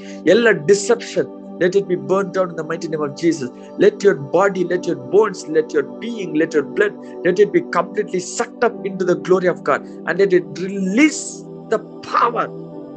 [0.72, 1.26] Deception,
[1.62, 3.50] let it be burned down in the mighty name of Jesus.
[3.78, 6.94] Let your body, let your bones, let your being, let your blood,
[7.26, 11.24] let it be completely sucked up into the glory of God and let it release
[11.70, 11.80] the
[12.12, 12.46] power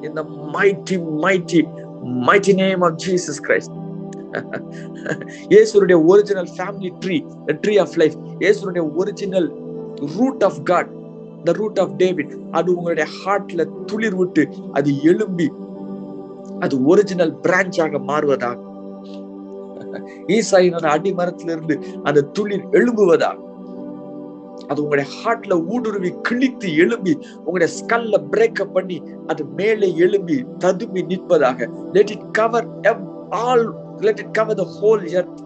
[0.03, 0.25] in the
[0.59, 1.63] mighty, mighty,
[2.31, 3.71] mighty name of Jesus Christ.
[5.53, 7.17] இயேசுடைய original family tree
[7.65, 9.49] tree of life இயேசுடைய original
[10.17, 10.91] root of God
[11.49, 14.45] the root of David அது உங்களுடைய ஹார்ட்ல துளிர் விட்டு
[14.79, 15.47] அது எழும்பி
[16.65, 18.59] அது ஒரிஜினல் பிரான்ச்சாக மாறுவதாக.
[20.37, 21.77] ஈசாயினோட அடிமரத்துல இருந்து
[22.09, 23.39] அந்த துளிர் எழும்புவதாக.
[24.71, 27.13] அது உங்களுடைய ஹார்ட்ல ஊடுருவி கிழித்து எழும்பி
[27.45, 31.69] உங்களுடைய ஸ்கல்ல பிரேக்கப் பண்ணி அது மேலே எழும்பி ததும்பி நிற்பதாக.
[31.97, 32.69] Let it cover
[33.45, 33.67] all
[34.07, 35.41] let it cover the whole earth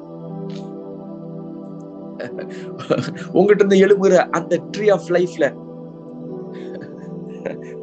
[3.36, 5.46] உங்ககிட்ட இருந்து எழும்புகிற அந்த ட்ரீ ஆஃப் லைஃப்ல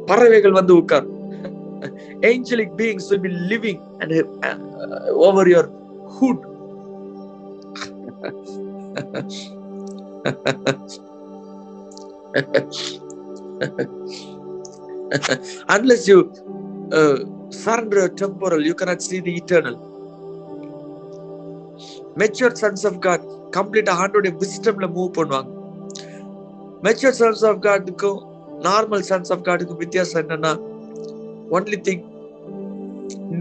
[0.08, 1.06] பறவைகள் வந்து உட்கார்
[2.31, 4.11] angelic beings will be living and
[4.43, 5.65] uh, over your
[6.17, 6.39] hood
[15.69, 16.19] unless you
[16.91, 17.17] uh,
[17.49, 19.75] surrender your temporal you cannot see the eternal
[22.21, 23.21] mature sons of god
[23.57, 25.49] complete ஆண்டோடைய wisdomல move பண்ணுவாங்க
[26.85, 28.19] mature sons of godக்கும்
[28.67, 30.53] normal sons of godக்கும் வித்தியாசம் என்னன்னா
[31.56, 32.04] only thing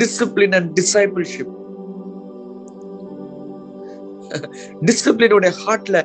[0.01, 1.53] discipline and discipleship
[4.87, 5.97] டிசிப்ளினுடைய ஹார்ட்ல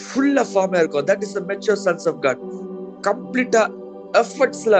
[0.00, 1.06] ஃபுல்லா ஃபார்மா இருக்கும்.
[1.10, 2.40] That is mature sons of God
[3.08, 3.62] கம்ப்ளீட்டா
[4.22, 4.76] எஃபர்ட்ஸ்ல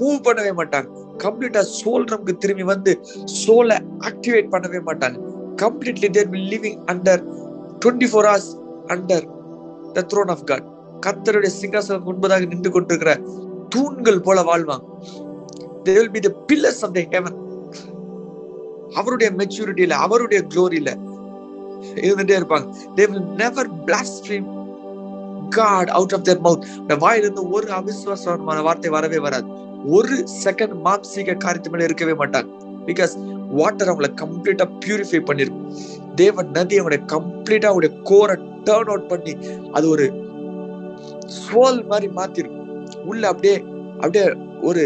[0.00, 0.88] மூவ் பண்ணவே மாட்டாங்க.
[1.24, 2.92] கம்ப்ளீட்டா சோல் நமக்கு திரும்பி வந்து
[3.40, 3.76] சோலை
[4.08, 5.18] ஆக்டிவேட் பண்ணவே மாட்டாங்க.
[5.62, 7.22] Completely there will living under
[7.82, 8.50] twenty four hours
[8.94, 9.26] under
[9.96, 10.66] the throne of God
[11.06, 13.12] கத்தருடைய சிங்காசனம் முன்பதாக நின்று கொண்டிருக்கிற
[13.74, 14.84] தூண்கள் போல வாழ்வாங்க.
[15.84, 17.34] They will be the pillars of the heaven.
[19.00, 20.90] அவருடைய மெச்சூரிட்டியில அவருடைய குளோரியில
[22.06, 22.66] இருந்துட்டே இருப்பாங்க.
[22.96, 24.48] They will never blaspheme
[25.56, 29.46] God out of their mouth இந்த வாயிலிருந்து ஒரு அவிசுவாசமான வார்த்தை வரவே வராது.
[29.96, 32.50] ஒரு செகண்ட் மாம்சீக காரியத்து மேல இருக்கவே மாட்டாங்க.
[32.88, 33.14] பிகாஸ்
[33.58, 35.68] வாட்டர் அவங்கள கம்ப்ளீட்டா பியூரிஃபை பண்ணிருக்கும்
[36.14, 38.36] தேவன் நதி அவங்களை கம்ப்ளீட்டா அவருடைய கோரை
[38.68, 39.32] டேர்ன் அவுட் பண்ணி
[39.76, 40.06] அது ஒரு
[41.38, 42.68] சோல் மாதிரி மாத்திருக்கும்
[43.10, 43.56] உள்ள அப்படியே
[44.02, 44.24] அப்படியே
[44.70, 44.82] ஒரு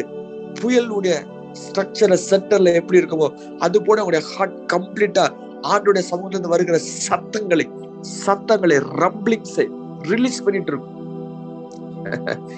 [0.60, 1.16] புயலுடைய
[1.62, 3.28] ஸ்ட்ரக்சரை சென்டர்ல எப்படி இருக்குமோ
[3.60, 5.24] அது போல உங்களுடைய ஹார்ட் கம்ப்ளீட்டா
[5.72, 7.66] ஆண்டுடைய சமூகத்திலிருந்து வருகிற சத்தங்களை
[8.18, 9.66] சத்தங்களை ரம்பிளிங்ஸை
[10.10, 10.94] ரிலீஸ் பண்ணிட்டு இருக்கும்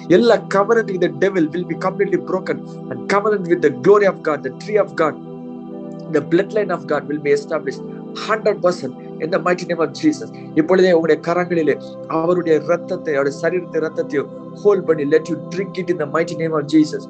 [0.09, 4.51] எல்லா covenant with devil will be completely broken and covenant with glory of God the
[4.61, 5.17] tree of God
[6.15, 6.21] the
[6.57, 7.79] bloodline of God will be establish
[8.23, 11.75] hundred percent இந்த மைட்டி நேம் ஆஃப் ஜீசஸ் இப்பொழுதே உங்களுடைய கரங்களிலே
[12.15, 14.29] அவருடைய ரத்தத்தை அவருடைய சரீரத்தை ரத்தத்தையும்
[14.63, 17.07] ஹோல் பண்ணி let you drink it in the mighty name of Jesus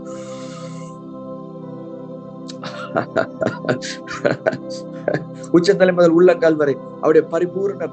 [5.56, 7.88] உச்சந்தலை முதல் உள்ளங்கால் வரை அவருடைய பரிபூர்ண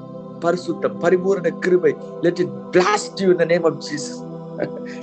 [0.46, 1.94] பரிசுத்தம் பரிபூர்ண கிருபை
[2.26, 4.16] let it blast you in the name of Jesus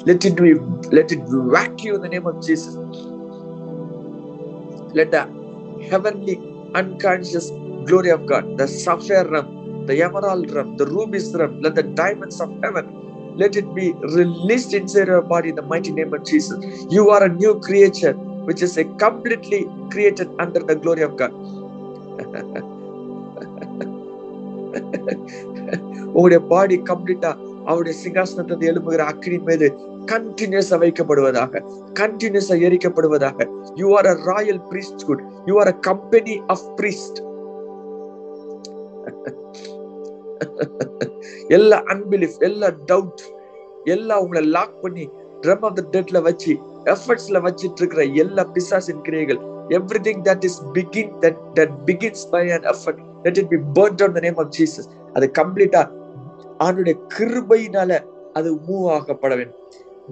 [0.09, 0.51] let it be
[0.99, 1.23] let it
[1.53, 2.75] whack you in the name of Jesus
[4.99, 5.23] let the
[5.91, 6.37] heavenly
[6.81, 7.47] unconscious
[7.89, 9.49] glory of God the sapphire realm
[9.89, 12.87] the emerald realm the rubies realm let the diamonds of heaven
[13.43, 13.87] let it be
[14.19, 16.59] released inside your body in the mighty name of Jesus
[16.97, 18.15] you are a new creature
[18.46, 21.32] Which is a completely created under the glory of God.
[26.14, 29.74] உங்களுடைய பாடி கம்ப்ளீட்டா அவருடைய சிங்காசனத்தை எழுப்புகிற அக்கினின் மீது
[30.06, 31.64] கண்டினியூஸா வைக்கப்படுவதாக
[32.00, 33.48] கண்டினியூஸா எரிக்கப்படுவதாக.
[33.76, 35.20] You are a royal priesthood.
[35.46, 37.22] You are a company of priest
[41.48, 43.22] எல்லா unbelief எல்லா டவுட்
[43.84, 45.10] எல்லாம் உங்களை லாக் பண்ணி
[45.42, 46.58] ட்ரம் ஆஃப் த டெட்ல வச்சு
[46.94, 49.40] எஃபர்ட்ஸ்ல வச்சிட்டு இருக்கிற எல்லா பிசாசின் கிரியைகள்
[50.08, 54.16] everything that is begin that that begins by an effort let it be burn down
[54.18, 55.84] the name of Jesus அது கம்ப்ளீட்டா
[56.66, 57.92] ஆண்டுடைய கிருபையினால
[58.40, 59.60] அது மூவ் ஆகப்பட வேண்டும்.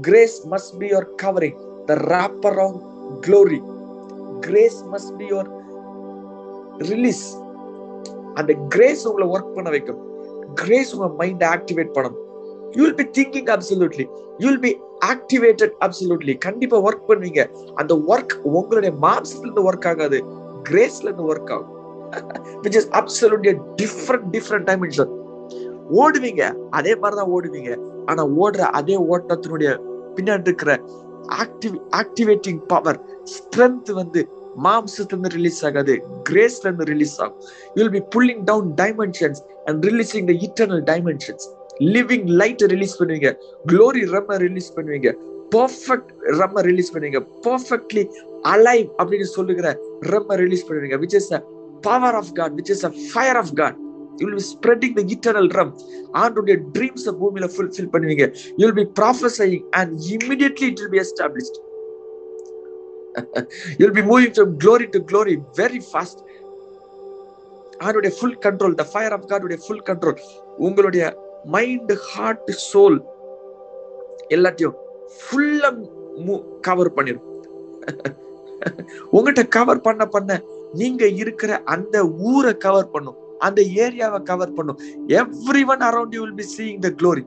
[0.08, 1.60] Grace must be your covering
[1.90, 2.82] the wrap around
[3.26, 3.60] glory
[4.48, 5.50] grace must be your
[6.92, 7.26] release
[8.40, 10.00] அந்த grace உங்களை work பண்ண வைக்கும்.
[10.62, 12.18] கிரேஸ் உங்க மைண்ட் ஆக்டிவேட் பண்ணும்
[12.76, 14.06] you will be thinking absolutely
[14.42, 14.72] you will be
[15.12, 17.42] activated absolutely கண்டிப்பா ஒர்க் பண்ணுவீங்க.
[17.76, 20.24] அந்த ஒர்க் உங்களுடைய மாம்சத்துல இருந்து ஒர்க் ஆகாது.
[20.70, 21.72] கிரேஸ்ல இருந்து ஒர்க் ஆகும்
[22.62, 25.12] which is absolutely different different dimension
[25.94, 26.42] ஓடுவீங்க.
[26.70, 27.72] அதே மாதிரிதான் ஓடுவீங்க.
[28.06, 29.78] ஆனா ஓடுற அதே ஓட்டத்தினுடைய
[30.16, 30.72] பின்னாடி இருக்கிற
[31.44, 33.00] ஆக்டிவ் ஆக்டிவேட்டிங் பவர்
[33.34, 34.28] ஸ்ட்ரென்த் வந்து
[34.64, 35.94] மாம்சத்துல இருந்து ரிலீஸ் ஆகாது.
[36.30, 37.42] கிரேஸ்ல இருந்து ரிலீஸ் ஆகும்
[37.74, 41.46] you be pulling down dimensions and releasing the eternal dimensions
[41.94, 43.30] living light release பண்ணுவீங்க.
[43.72, 45.12] க்ளோரி ரம்ம ரிலீஸ் பண்ணுவீங்க.
[45.56, 47.20] பர்ஃபெக்ட் ரம்ம ரிலீஸ் பண்ணுவீங்க.
[47.48, 48.04] பர்ஃபெக்ட்லி
[48.54, 49.68] அலைவ் அப்படின்னு சொல்லுகிற
[50.14, 51.42] ரம்ம ரிலீஸ் பண்ணுவீங்க which is a
[51.88, 53.78] power of God which is a fire of God
[54.20, 55.72] you will be spreading the eternal realm
[56.24, 58.26] ஆண்டுடைய dreams பூமியில fulfil பண்ணுவீங்க.
[58.58, 61.58] You will be prophesying and immediately it will be established
[63.80, 66.22] you will be moving from glory to glory very fast
[67.86, 70.20] ஆண்டுடைய full control the fire of God உடைய full control
[70.68, 71.04] உங்களுடைய
[71.56, 72.98] mind heart soul
[74.36, 74.78] எல்லாத்தையும்
[75.24, 75.70] ஃபுல்லா
[76.68, 77.28] cover பண்ணிடும்
[79.16, 80.40] உங்ககிட்ட cover பண்ண பண்ண
[80.82, 81.96] நீங்க இருக்கிற அந்த
[82.32, 83.18] ஊரை கவர் பண்ணும்.
[83.46, 84.80] அந்த ஏரியாவை கவர் பண்ணும்.
[85.74, 87.24] Everyone around you will be seeing the glory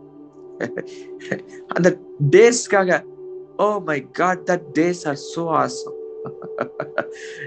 [1.77, 1.89] அந்த
[2.37, 3.01] டேஸ்க்காக
[3.65, 5.97] ஓ my God that days are so awesome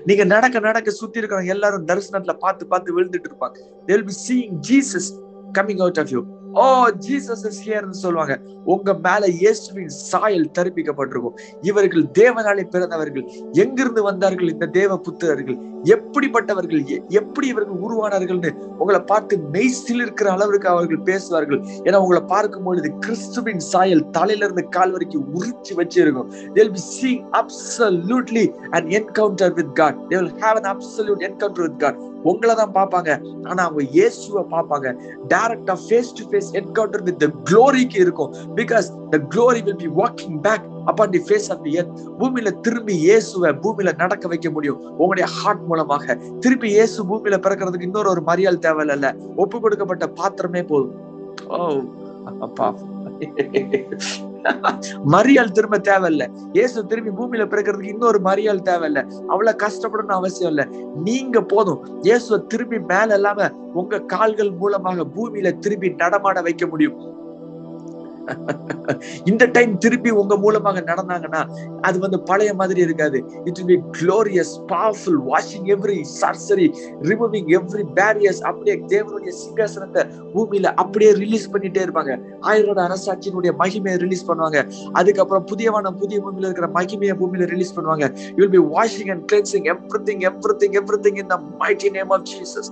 [0.09, 3.57] நீங்க நடக்க நடக்க சுத்தி இருக்கிறவங்க எல்லாரும் தரிசனத்துல பார்த்து பார்த்து விழுந்துட்டு இருப்பாங்க.
[3.88, 5.09] They will be seeing Jesus
[5.57, 6.22] coming out of you
[6.53, 8.41] oh Jesus is ஹியர்னு சொல்லுவாங்க.
[8.65, 11.39] உங்க மேல இயேசுவின் சாயல் தரிப்பிக்கப்பட்டிருக்கும்.
[11.61, 13.23] இவர்கள் தேவனாலே பிறந்தவர்கள்.
[13.51, 15.78] எங்கிருந்து வந்தார்கள் இந்த தேவ புத்திரர்கள்?
[15.84, 21.59] எப்படிப்பட்டவர்கள் எ- எப்படி இவர்கள் உருவானார்கள்னு உங்களை பார்த்து மெய்சில் இருக்கிற அளவிற்கு அவர்கள் பேசுவார்கள்.
[21.59, 26.32] ஏன்னா உங்களை பார்க்கும் பொழுது கிறிஸ்துவின் சாயல் தலையில இருந்து கால் வரைக்கும் உரிச்சு வச்சிருக்கும்.
[26.55, 29.95] They'll be seeing absolutely an encounter with God.
[30.09, 32.07] They will have an absolute encounter with God.
[32.23, 33.47] உங்களை தான் பார்ப்பாங்க.
[33.47, 34.95] ஆனா அவங்க இயேசுவை பார்ப்பாங்க.
[35.30, 38.36] டைரக்டா face to face encounter with the க்ளோரிக்கு இருக்கும்.
[38.55, 42.93] Because the glory will be walking back upon the face of the earth பூமியில திரும்பி
[42.93, 44.82] இயேசுவை பூமியில நடக்க வைக்க முடியும்.
[44.89, 46.16] உங்களுடைய ஹார்ட் மூலமாக.
[46.39, 49.36] திருப்பி இயேசு பூமியில பிறக்கிறதுக்கு இன்னொரு ஒரு தேவை தேவையில்ல.
[49.36, 50.95] ஒப்பு கொடுக்கப்பட்ட பாத்திரமே போதும்.
[51.47, 51.82] ஓ
[52.39, 52.74] அப்பா.
[55.12, 56.30] மரியாள் திரும்ப தேவையில்ல.
[56.53, 59.10] இயேசு திரும்பி பூமியில பிறக்கிறதுக்கு இன்னொரு மரியாள் தேவையில்ல.
[59.28, 60.68] அவ்வளவு கஷ்டப்படணும்னு அவசியம் இல்ல.
[60.95, 62.01] நீங்க போதும்.
[62.01, 67.18] இயேசுவை திரும்பி மேல இல்லாம உங்க கால்கள் மூலமாக பூமியில திரும்பி நடமாட வைக்க முடியும்.
[69.25, 71.41] இந்த டைம் திருப்பி உங்க மூலமாக நடந்தாங்கன்னா
[71.88, 73.17] அது வந்து பழைய மாதிரி இருக்காது.
[73.45, 76.67] It be glorious glorious washing every sorcery
[77.09, 80.01] removing every every அப்படியே தேவனுடைய சிங்காசனத்தை
[80.34, 82.11] பூமியில அப்படியே ரிலீஸ் பண்ணிட்டே இருப்பாங்க.
[82.49, 84.59] ஆயிரோட அரசாட்சியினுடைய மகிமையை ரிலீஸ் பண்ணுவாங்க.
[84.99, 88.07] அதுக்கப்புறம் புதியவான புதிய பூமியில இருக்கிற மகிமையை பூமியில ரிலீஸ் பண்ணுவாங்க.
[88.36, 92.71] You will be washing and cleansing everything everything everything in the mighty name of Jesus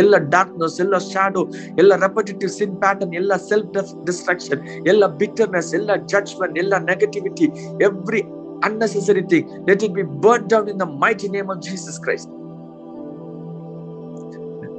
[0.00, 1.42] ಎಲ್ಲ ಡಾರ್ಕ್ನೆಸ್ ಎಲ್ಲ ಶಾಡೋ
[1.82, 3.70] ಎಲ್ಲ ರೆಪಟೇಟಿವ್ ಸಿನ್ ಪ್ಯಾಟರ್ನ್ ಎಲ್ಲ ಸೆಲ್ಫ್
[4.08, 4.62] ಡಿಸ್ಟ್ರಾಕ್ಷನ್
[4.92, 7.48] ಎಲ್ಲ ಬಿಟರ್ನೆಸ್ ಎಲ್ಲ ಜಡ್ಜ್ಮೆಂಟ್ ಎಲ್ಲ negativity
[7.88, 8.24] every
[8.66, 12.28] unnecessary thing let it be burnt down in the mighty name of jesus christ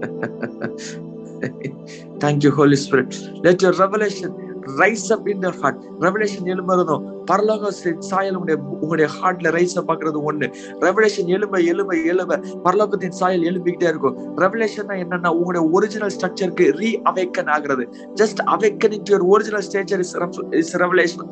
[2.19, 3.13] thank you holy spirit
[3.45, 4.31] let your revelation
[4.80, 7.70] rise up in the heart revelation எழும்புறதும் பரலோக
[8.10, 10.48] சாயல் உங்களுடைய உங்களுடைய ஹார்ட்ல rice அப் ஆக்குறது ஒண்ணு.
[10.86, 14.18] Revelation எலும்ப எலும்ப எலும்ப பரலோகத்தின் சாயல் எழும்பிக்கிட்டே இருக்கும்.
[14.44, 17.86] ரெவலேஷன் என்னன்னா உங்களுடைய ஒரிஜினல் ஸ்ட்ரக்சருக்கு ரீ அவேக்கன் ஆகுறது.
[18.22, 20.14] Just awakening to your original stature is
[20.62, 21.30] is revelation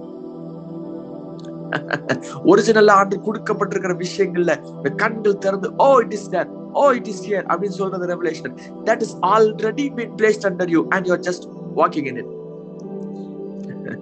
[2.51, 6.51] original ஆண்டு கொடுக்கப்பட்டிருக்கிற விஷயங்கள்ல இந்த கண்கள் திறந்து ஓ it is there
[6.83, 8.55] oh it is here அப்படின்னு சொல்றது revelation
[8.89, 11.47] that is already been placed under you and you are just
[11.80, 12.30] walking in it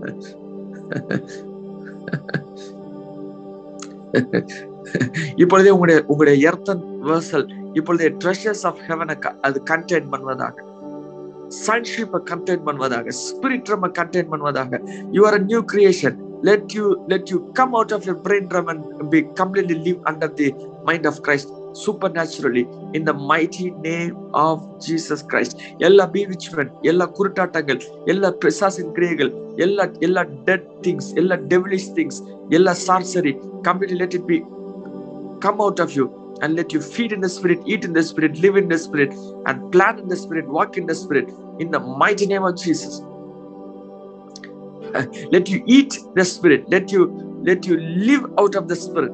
[5.37, 10.55] இப்பொழுதே உங்களுடைய உங்களுடைய எர்த்தன் வேர்சல் இப்பொழுதே ட்ரெஷர்ஸ் ஆஃப் ஹெவனை அது கண்டெயின் பண்ணுவதாக.
[11.67, 13.09] சன்ஷிப்பை கண்டெயின் பண்ணுவதாக.
[13.25, 14.81] Spirit ரம்ம contain பண்ணுவதாக.
[15.13, 18.67] You are a new creation let you let you come out of your brain realm
[18.67, 24.63] and be completely live under the mind of Christ supernaturally in the mighty name of
[24.85, 25.59] Jesus Christ.
[25.81, 31.89] Yella bewitchment, yella kurta tangal, yella pesas in kregal, yella yella dead things, yella devilish
[31.89, 33.39] things, yella sorcery.
[33.65, 34.45] Completely let it be
[35.41, 38.39] come out of you and let you feed in the spirit, eat in the spirit,
[38.41, 39.13] live in the spirit,
[39.47, 41.29] and plan in the spirit, walk in the spirit
[41.61, 43.03] in the mighty name of Jesus.
[44.95, 49.13] Uh, let you eat the spirit, let you let you live out of the spirit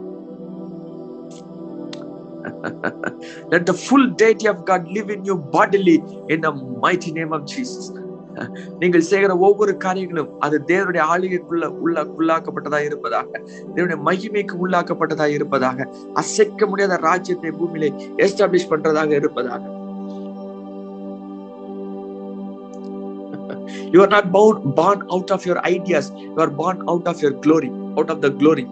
[3.47, 5.97] Let the full deity of God live in you bodily
[6.29, 7.87] in the mighty name of Jesus.
[8.81, 13.31] நீங்கள் செய்கிற ஒவ்வொரு காரியங்களும் அது தேவருடைய ஆளுகைக்குள்ள உள்ள உள்ளாக்கப்பட்டதா இருப்பதாக
[13.77, 15.87] தேவனுடைய மகிமைக்கு உள்ளாக்கப்பட்டதா இருப்பதாக
[16.23, 17.91] அசைக்க முடியாத ராஜ்யத்தை பூமியிலே
[18.27, 19.63] எஸ்டாப்ளிஷ் பண்றதாக இருப்பதாக
[23.95, 27.39] you are not bound born out of your ideas you are born out of your
[27.47, 28.67] glory out of the glory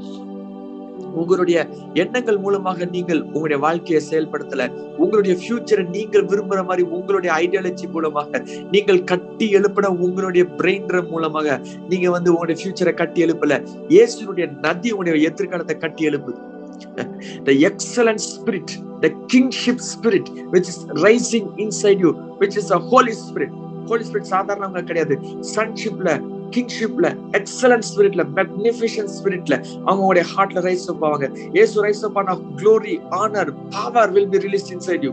[1.14, 4.68] உங்களுடைய எண்ணங்கள் மூலமாக நீங்கள் உங்களுடைய வாழ்க்கையை செயல்படுத்தல.
[4.96, 12.10] உங்களுடைய ஃபியூச்சரை நீங்கள் விரும்புற மாதிரி உங்களுடைய ஐடியாலஜி மூலமாக நீங்கள் கட்டி எழுப்பின உங்களுடைய பிரெயின் மூலமாக நீங்க
[12.10, 13.62] வந்து உங்களுடைய ஃபியூச்சரை கட்டி எழுப்பல.
[13.88, 16.40] இயேசுனுடைய நதி உங்களுடைய எதிர்காலத்தை கட்டி எழுப்புது.
[17.46, 18.70] The excellent spirit
[19.02, 23.52] the kingship spirit which is rising inside you which is a holy spirit.
[23.86, 25.18] Holy spirit சாதாரணவங்க கிடையாது.
[25.56, 26.10] சன்ஷிப்ல
[26.55, 29.55] கிங்ஷிப்ல எக்ஸலன்ட் ஸ்பிரிட்ல மேக்னிஃபிஷன் ஸ்பிரிட்ல
[29.86, 31.28] அவங்களுடைய ஹார்ட்ல ரைஸ் அப் ஆவாங்க.
[31.52, 35.12] ஏசு ரைஸ் அப் ஆன glory honour power will be release inside you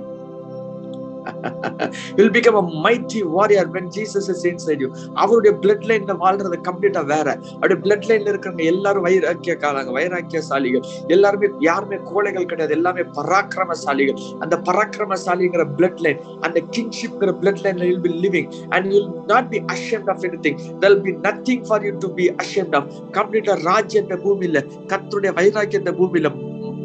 [2.19, 7.03] you'll become a mighty warrior when Jesus is inside you அவருடைய blood லைன்ல வாழ்றது கம்ப்ளீட்டா
[7.13, 7.27] வேற.
[7.55, 10.83] அவருடைய பிளட் லைன்ல இருக்கிறவங்க எல்லாரும் வைராக்கிய வைராக்கியக்காரங்க வைராக்கியசாலிகள்.
[11.07, 12.73] எல்லாருமே யாருமே கோழைகள் கிடையாது.
[12.73, 14.19] எல்லாமே பராக்கிரமசாலிகள்.
[14.39, 19.59] அந்த பராக்கிரமசாலிங்கிற பிளட் லைன் அந்த கிங்ஷிப்ங்கிற பிளட் லைன்ல will be living and you'll not be
[19.75, 22.85] ashamed of anything thing will be nothing for you to be ashamed of.
[23.17, 24.59] கம்ப்ளீட்டா ராஜ்யத்தை பூமியில
[24.91, 26.29] கர்த்தருடைய வைராக்கியத்தை பூமியில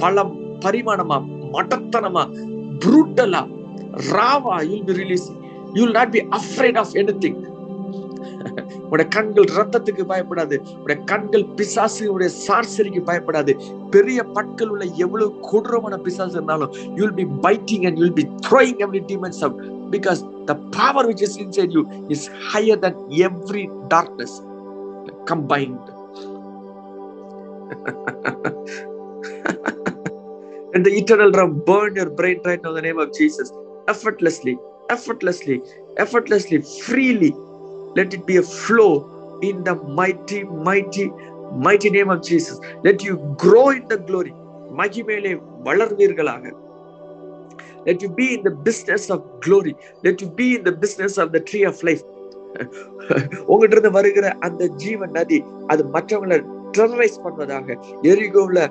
[0.02, 0.24] பல
[0.64, 1.16] பரிமாணமா
[1.54, 2.24] மடத்தனமா
[2.84, 3.42] புரூட்டலா
[3.96, 5.38] ராவா you'll be releasing
[5.72, 6.92] you will not be afraid of
[7.24, 7.38] anything
[8.90, 10.56] உடைய கண்கள் ரத்தத்துக்கு பயப்படாது.
[10.82, 13.52] உடைய கண்கள் பிசாசு உடைய சார்சரிக்கு பயப்படாது.
[13.90, 18.80] பெரிய பற்கள் உள்ள எவ்வளவு கொடூரமான பிசாசு இருந்தாலும் you will be fighting and you'll be throwing
[18.86, 19.56] every demons up
[19.90, 24.36] because the power which is inside you is higher than every darkness
[25.24, 25.94] combined
[30.74, 33.52] and the eternal drum burn your brain right now in the name of jesus.
[33.88, 34.54] Effortlessly
[34.88, 35.56] effortlessly
[35.96, 37.32] effortlessly freely
[37.96, 38.92] let it be a flow
[39.42, 41.06] in the mighty mighty
[41.66, 44.34] mighty name of jesus let you grow in the glory
[44.78, 45.32] மகிமையிலே
[45.66, 46.46] வளர்வீர்களாக
[47.86, 49.74] let you be in the business of glory
[50.06, 52.02] let you be in the business of the tree of life
[53.48, 55.38] உங்ககிட்ட இருந்து வருகிற அந்த ஜீவன் நதி
[55.72, 56.38] அது மற்றவங்களை
[56.76, 57.76] terrorise பண்ணுவதாக
[58.12, 58.62] எரிகோவில்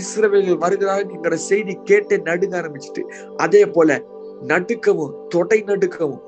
[0.00, 3.02] இஸ்ரவேல்கள் வருகிறாங்கிற செய்தி கேட்டு நடுங்க ஆரம்பிச்சுட்டு
[3.44, 3.98] அதே போல
[4.46, 6.20] நடுக்கவும் தொடை நடுக்கவும்.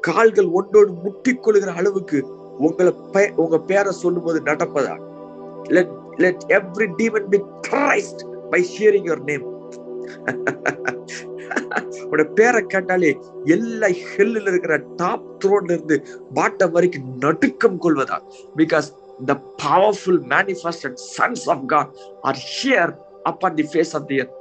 [0.00, 2.26] கால்கள் ஒன்றோடு முட்டி கொள்கிற அளவுக்கு
[2.58, 2.92] உங்களை
[3.36, 5.00] உங்க பேரை சொல்லும் போது நடப்பதா?
[5.68, 8.04] Let let every demon be by
[8.50, 9.56] by hearing name name.
[12.10, 18.22] உன்னோட பேரை கேட்டாலே எல்லா ஹெல்லில் இருக்கிற டாப் த்ரோன்ல இருந்து பாட்டம் வரைக்கும் நடுக்கம் கொள்வதா?
[18.56, 18.94] Because
[19.28, 20.42] the powerful
[21.18, 24.37] sons of God are are up on the face of the earth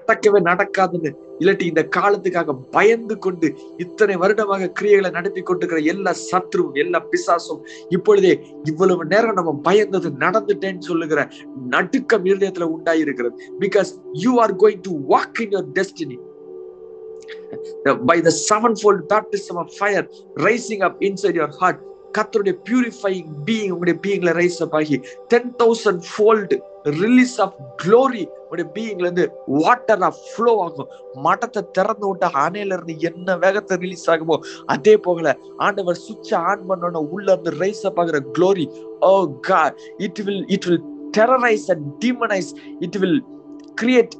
[0.00, 6.98] நடக்கவே நடக்காதுன்னு இல்லாட்டி இந்த காலத்துக்காக பயந்து கொண்டு இத்தனை வருடமாக கிரியைகளை நடத்தி கொண்டிருக்கிற எல்லா சத்ருவும் எல்லா
[7.12, 8.32] பிசாசும் இப்பொழுதே
[8.64, 11.28] இவ்வளவு நேரம் நம்ம பயந்தது நடந்துட்டேன்னு சொல்லுகிற
[11.68, 13.36] நடுக்கம் இருதயத்துல உண்டாயிருக்கிறது.
[13.60, 16.18] Because you are going to walk in your destiny
[18.10, 20.02] by the sevenfold baptism of fire
[20.36, 21.78] rising up inside your heart
[22.16, 24.96] கத்தருடைய பியூரிஃபைங் பீயிங் உங்களுடைய பீயிங்ல ரைஸ் அப் ஆகி
[25.32, 26.56] ten thousand fold
[27.00, 29.24] release of glory உங்களுடைய பீயிங்ல இருந்து
[29.58, 30.90] வாட்டர் ஆஃப் ஃப்ளோ ஆகும்.
[31.24, 34.36] மடத்தை திறந்து விட்ட அணையில இருந்து என்ன வேகத்தை ரிலீஸ் ஆகுமோ
[34.74, 35.32] அதே போகல
[35.66, 38.66] ஆண்டவர் சுவிட்ச் ஆன் பண்ணோட உள்ள இருந்து ரைஸ் அப் ஆகிற glory
[39.08, 39.12] oh
[39.50, 40.82] God it will it will
[41.18, 42.52] terrorise and demonise
[42.86, 43.18] it will
[43.78, 44.14] create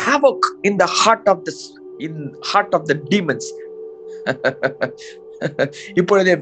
[0.00, 1.52] havoc in the heart of the
[2.06, 2.20] in
[2.50, 3.48] heart of the demons
[6.00, 6.34] இப்பொழுதே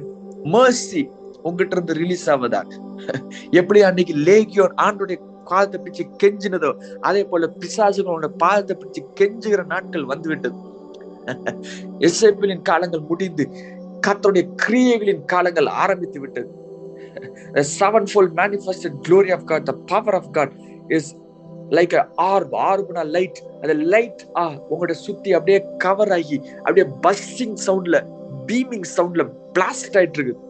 [0.52, 1.02] மர்சி
[1.42, 2.68] உங்ககிட்ட இருந்து ரிலீஸ் ஆவதாக
[3.52, 6.70] எப்படி அன்னைக்கு லேகியோன் ஆண்டுடைய காலத்தை பிடிச்சு கெஞ்சினதோ
[7.00, 10.60] அதே போல பிசாசுகளோட பாதத்தை பிடிச்சு கெஞ்சுகிற நாட்கள் வந்துவிட்டது
[12.06, 13.44] எஸ்ஐபிலின் காலங்கள் முடிந்து
[14.06, 16.48] கத்தருடைய கிரியைகளின் காலங்கள் ஆரம்பித்து விட்டது.
[17.78, 20.52] Seven fold manifested glory of God the power of God
[20.88, 21.08] is
[21.70, 28.00] like orb ஆர்ப்னா light அந்த லைட் ஆ உங்களோட சுத்தி அப்படியே கவர் ஆகி அப்படியே பஸ்ஸிங் சவுண்ட்ல
[28.46, 30.42] பீமிங் சவுண்ட்ல பிளாஸ்ட் ஆயிட்டு இருக்கு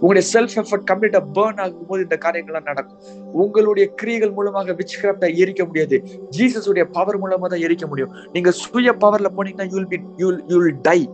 [0.00, 2.98] உங்களுடைய செல்ஃப் எஃபர்ட் கம்ப்ளீட்டா பேர்ன் ஆகும் போது இந்த காரியங்கள்லாம் நடக்கும்.
[3.32, 4.96] உங்களுடைய கிரியைகள் மூலமாக விச்
[5.42, 5.96] எரிக்க முடியாது.
[6.30, 8.14] ஜீசஸ் உடைய பவர் மூலமா தான் எரிக்க முடியும்.
[8.32, 11.08] நீங்க சுய பவர்ல போனீங்கன்னா you'll be you'll you'll die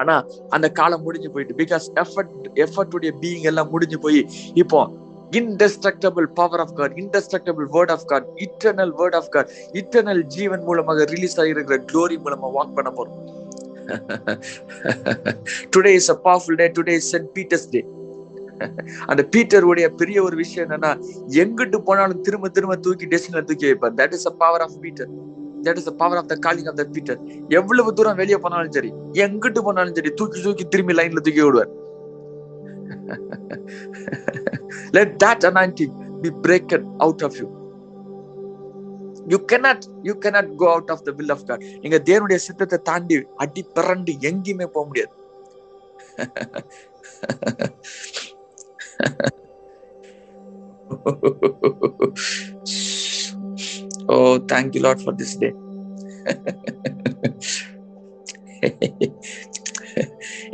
[0.00, 4.80] ஆனா அந்த காலம் முடிஞ்சு போயிட்டு பிகாஸ் எஃபர்ட் எஃபர்ட் உடைய பீயிங் எல்லாம் முடிஞ்சு போய் இப்போ
[5.38, 9.50] indestructible power of God indestructible word of God eternal word of God
[9.80, 13.18] eternal ஜீவன் மூலமாக ரிலீஸ் ஆகிருக்கிற க்ளோரி மூலமா வாக் பண்ண போறோம்.
[15.74, 17.82] Today is a powerful day today is Saint Peter's day
[19.10, 20.90] அந்த பீட்டருடைய பெரிய ஒரு விஷயம் என்னன்னா
[21.42, 23.94] எங்கிட்டு போனாலும் திரும்ப திரும்ப தூக்கி டெஸ்டினில் தூக்கி வைப்பார்.
[24.00, 25.10] That is a power of Peter
[25.66, 27.20] that is power of the calling of the Peter
[27.58, 28.90] எவ்வளவு தூரம் வெளியே போனாலும் சரி
[29.26, 31.72] எங்கிட்டு போனாலும் சரி தூக்கி தூக்கி திரும்பி லைன்ல தூக்கி விடுவார்.
[34.92, 37.48] Let that anointing be broken out of you
[39.28, 43.16] you cannot you cannot go out of the will of god நீங்க தேவனுடைய சித்தத்தை தாண்டி
[43.44, 45.14] அடி பிறண்டு எங்கேயுமே போக முடியாது
[54.12, 54.16] ஓ
[54.52, 55.52] thank you lord for this day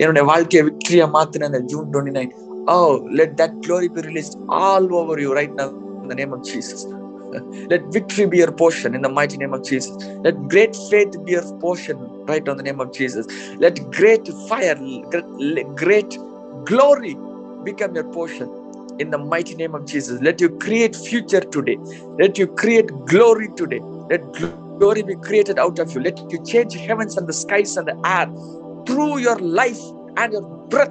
[0.00, 2.32] என்னுடைய வாழ்க்கையை விக்டரியா மாத்தின அந்த June twenty nine
[2.68, 5.68] Oh, let that glory be released all over you right now
[6.02, 6.86] in the name of Jesus.
[7.70, 9.96] Let victory be your portion in the mighty name of Jesus.
[10.24, 13.26] Let great faith be your portion right on the name of Jesus.
[13.58, 14.76] Let great fire,
[15.76, 16.18] great
[16.64, 17.16] glory
[17.64, 18.50] become your portion
[18.98, 20.20] in the mighty name of Jesus.
[20.22, 21.78] Let you create future today.
[22.18, 23.80] Let you create glory today.
[24.10, 26.00] Let glory be created out of you.
[26.00, 29.80] Let you change heavens and the skies and the earth through your life
[30.16, 30.90] and your breath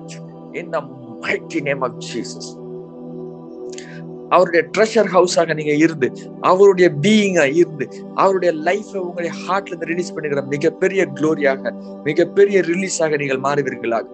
[0.53, 0.81] in the
[1.21, 2.49] mighty name of Jesus
[4.29, 6.07] அவருடைய treasure ஹவுஸாக நீங்க இருந்து
[6.41, 11.71] அவருடைய பீயிங்கா இருந்து அவருடைய லைஃபை உங்களுடைய ஹார்ட்ல இருந்து ரிலீஸ் பண்ணுகிற மிகப்பெரிய க்ளோரியாக
[12.03, 14.05] மிகப்பெரிய ரிலீஸாக நீங்கள் மாறுவீர்களாக.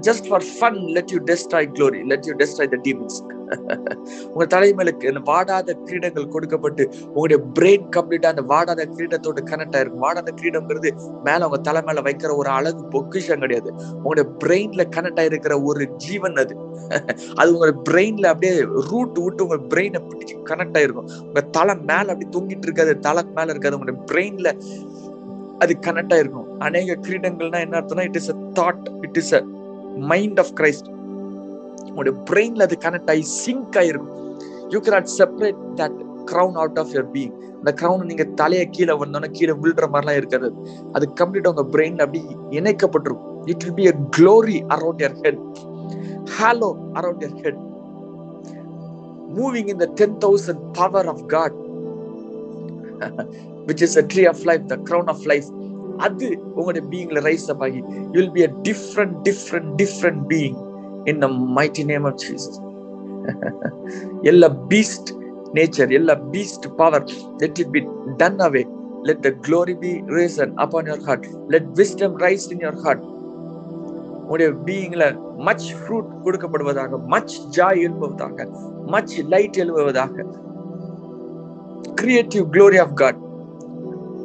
[0.00, 3.18] Just for fun let you destroy glory let you destroy the demons
[4.32, 10.32] உங்க தலைமையிலுக்கு இந்த வாடாத கிரீடங்கள் கொடுக்கப்பட்டு உங்களுடைய பிரெயின் கம்ப்ளீட்டா அந்த வாடாத கிரீடத்தோட கனெக்ட் ஆயிருக்கும் வாடாத
[10.40, 10.90] கிரீடம்ங்கிறது
[11.24, 13.70] மேல உங்க தலை மேல வைக்கிற ஒரு அழகு பொக்கிஷம் கிடையாது.
[13.96, 16.54] உங்களுடைய பிரெயின்ல கனெக்ட் ஆயிருக்கிற ஒரு ஜீவன் அது.
[17.36, 18.54] அது உங்க பிரெயின்ல அப்படியே
[18.90, 21.10] ரூட் விட்டு உங்க பிரெயினை பிடிச்சு கனெக்ட் ஆயிருக்கும்.
[21.28, 22.98] உங்க தலை மேல அப்படி தொங்கிட்டு இருக்காது.
[23.00, 23.76] தலை மேல இருக்காது.
[23.76, 24.48] உங்களுடைய பிரெயின்ல
[25.58, 26.48] அது கனெக்ட் ஆயிருக்கும்.
[26.58, 29.42] அநேக கிரீடங்கள்னா என்ன அர்த்தம்னா it is a thought it is a
[30.12, 30.88] mind of Christ
[31.92, 34.18] உங்களுடைய பிரெயின்ல அது கனெக்ட் ஆகி சிங்க் ஆயிருக்கும்
[34.74, 35.98] you cannot separate that
[36.30, 40.48] crown out of your being அந்த கிரவுன் நீங்க தலையை கீழே வந்தோன்னா கீழே விழுற மாதிரிலாம் இருக்காது.
[40.96, 42.20] அது கம்ப்ளீட் உங்க பிரெயின் அப்படி
[42.58, 45.40] இணைக்கப்பட்டிருக்கும் it will be a glory around your head
[46.36, 47.60] halo around your head
[49.38, 51.58] moving in the ten thousand power of God
[53.68, 55.48] which is a tree of life the crown of life
[56.06, 56.26] அது
[56.56, 60.58] உங்களுடைய பீயிங்ல rise up ஆகி you will be a different different different being
[61.10, 62.58] in the mighty name of Jesus
[64.30, 65.10] எல்லா beast
[65.56, 67.04] nature எல்லா beast power
[67.42, 67.80] let it be
[68.20, 68.62] done away
[69.08, 73.02] let the glory be risen upon your heart let wisdom rise in your heart
[74.22, 75.04] உங்களுடைய பீயிங்ல
[75.40, 78.46] much fruit கொடுக்கப்படுவதாக much joy எழுப்புவதாக
[78.86, 80.24] much light எழுப்புவதாக
[82.00, 83.18] creative glory of God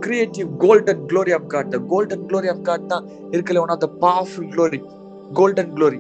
[0.06, 3.90] creative golden glory of God the golden glory of God தான் இருக்கல one of the
[4.04, 4.80] powerful glory
[5.34, 6.00] golden glory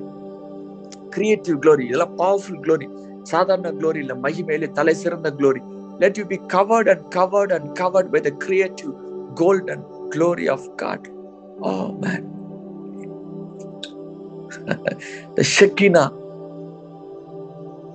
[1.17, 2.87] creative glory இதெல்லாம் powerful glory
[3.33, 5.61] சாதாரண glory இல்லை மகிமையிலே தலை சிறந்த glory
[6.03, 8.91] let you be covered and covered and covered by the creative
[9.43, 11.07] gold and glory of God
[11.69, 11.71] oh
[12.05, 12.27] man
[15.37, 16.07] the Shekinah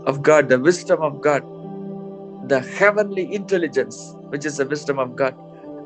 [0.04, 1.42] of God, the wisdom of God,
[2.48, 5.34] the heavenly intelligence, which is the wisdom of God.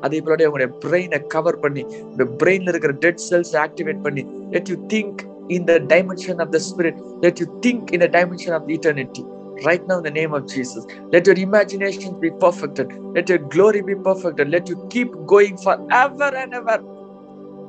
[0.03, 4.23] அதே போல உங்களுடைய பிரெயினை cover பண்ணி இந்த பிரெயின்ல இருக்கிற dead cells activate பண்ணி
[4.55, 5.21] let you think
[5.51, 6.97] in the dimension of the spirit.
[7.23, 9.25] Let you think in the dimension of eternity.
[9.65, 12.93] Right now, in the name of Jesus, let your imagination be perfected.
[13.15, 14.51] Let your glory be perfected.
[14.51, 16.85] Let you keep going forever and ever.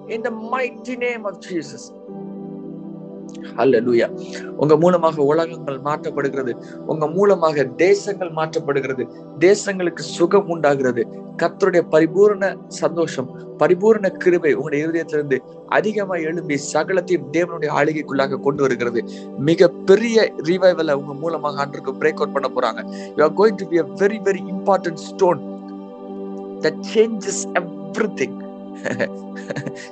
[0.10, 1.92] In the mighty name of Jesus.
[3.62, 4.08] அல்லூயா
[4.58, 6.54] உங்க மூலமாக உலகங்கள் மாற்றப்படுகிறது.
[6.86, 9.04] உங்க மூலமாக தேசங்கள் மாற்றப்படுகிறது.
[9.40, 11.04] தேசங்களுக்கு சுகம் உண்டாகிறது.
[11.42, 13.30] கத்தருடைய பரிபூர்ண சந்தோஷம்
[13.62, 19.02] பரிபூர்ண கிருபை உங்களுடைய இருதயத்திலிருந்து அதிகமா எழும்பி சகலத்தையும் தேவனுடைய ஆளுகைக்குள்ளாக கொண்டு வருகிறது.
[19.50, 22.82] மிக பெரிய ரிவைவலை உங்க மூலமாக அன்றைக்கு பிரேக் அவுட் பண்ண போறாங்க.
[23.18, 25.42] You are going to be a very very important stone
[26.66, 27.42] that changes
[28.22, 28.38] everything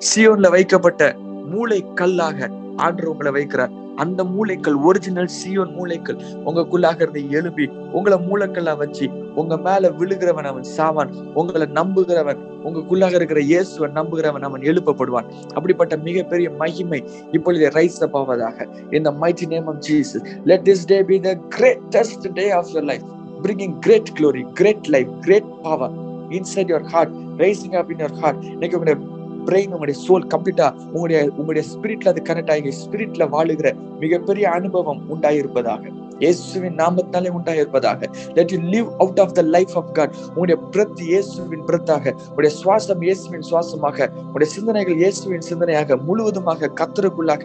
[0.09, 1.15] சியோன்ல வைக்கப்பட்ட
[1.51, 3.73] மூளை கல்லாக ஆண்டு உங்களை வைக்கிறார்.
[3.95, 10.65] அந்த மூளைக்கள் ஒரிஜினல் சியோன் மூளைக்கள் உங்களுக்குள்ளாக இருந்து எழுப்பி உங்களை மூளைக்கல்லா வச்சு உங்க மேல விழுகிறவன் அவன்
[10.77, 11.11] சாவான்.
[11.33, 15.27] உங்களை நம்புகிறவன் உங்களுக்குள்ளாக இருக்கிற இயேசுவன் நம்புகிறவன் அவன் எழுப்பப்படுவான்.
[15.53, 18.67] அப்படிப்பட்ட மிகப்பெரிய மகிமை இப்பொழுது ரைஸ் அப் ஆவதாக.
[18.91, 23.05] இந்த mighty name of Jesus let this day be the greatest day of your life
[23.43, 25.91] bringing great glory great life great power
[26.29, 29.14] inside your heart rising up in your heart இன்னைக்கு உங்களுடைய
[29.45, 35.83] brain உங்களுடைய soul கம்ப்ளீட்டா உங்களுடைய உங்களுடைய ஸ்பிரிட்ல அது connect ஆகி ஸ்பிரிட்ல வாழுகிற மிகப்பெரிய அனுபவம் உண்டாயிருப்பதாக.
[36.23, 38.09] இயேசுவின் நாமத்தாலே உண்டாயிருப்பதாக.
[38.37, 42.05] Let you live out of the life of God உங்களுடைய பிரத் இயேசுவின் பிரத்தாக.
[42.29, 44.09] உங்களுடைய சுவாசம் இயேசுவின் சுவாசமாக.
[44.25, 47.43] உங்களுடைய சிந்தனைகள் இயேசுவின் சிந்தனையாக முழுவதுமாக கத்தருக்குள்ளாக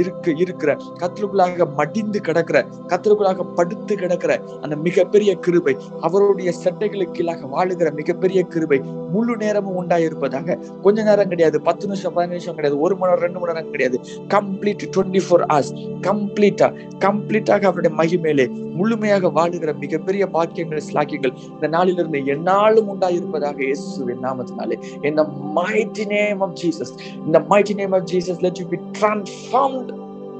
[0.00, 0.70] இருக்கு இருக்கிற
[1.02, 2.58] கத்தருக்குள்ளாக மடிந்து கிடக்கிற
[2.92, 4.32] கத்தருக்குள்ளாக படுத்து கிடக்கிற
[4.64, 5.74] அந்த மிகப்பெரிய கிருபை
[6.06, 8.78] அவருடைய சட்டைகளுக்கு கீழாக வாழுகிற மிகப்பெரிய கிருபை
[9.14, 10.56] முழு நேரமும் உண்டாயிருப்பதாக.
[10.84, 13.96] கொஞ்ச நேரம் கிடையாது பத்து நிமிஷம் பதினஞ்சு நிமிஷம் கிடையாது ஒரு மணி நேரம் ரெண்டு மணி நேரம் கிடையாது.
[14.34, 15.70] கம்ப்ளீட் டுவெண்ட்டி ஃபோர் ஹவர்ஸ்
[16.08, 16.68] கம்ப்ளீட்டா
[17.00, 25.24] கம்ப்ளீட்டாக அவருடைய மகிமையிலே முழுமையாக வாழுகிற மிகப்பெரிய பாக்கியங்கள் ஸ்லாக்கியங்கள் இந்த நாளிலிருந்து என்னாலும் உண்டாயிருப்பதாக இயேசுவின் நாமத்தினாலே இந்த
[25.54, 26.94] மைட்டி நேம் ஆஃப் ஜீசஸ்
[27.26, 29.92] இந்த mighty name of Jesus let you be transformed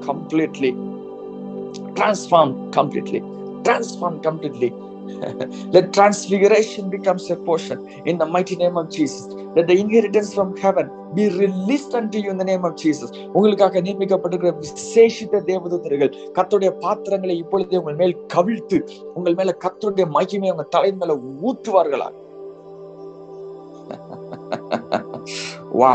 [0.06, 0.72] completely
[1.94, 3.20] transform completely
[3.62, 4.70] transform completely
[5.74, 9.24] let transfiguration becomes a portion in the mighty name of Jesus
[9.56, 13.80] let the inheritance from heaven be released unto you in the name of Jesus உங்களுக்காக
[13.80, 18.80] நியமிக்கப்பட்டிருக்கிற விசேஷித்த தேவதூதர்கள் கத்தருடைய பாத்திரங்களை இப்பொழுதே உங்கள் மேல் கவிழ்த்து
[19.14, 21.16] உங்கள் மேல கத்தருடைய மகிமை உங்க தலை மேல
[21.48, 22.10] ஊற்றுவார்களா
[25.80, 25.92] வா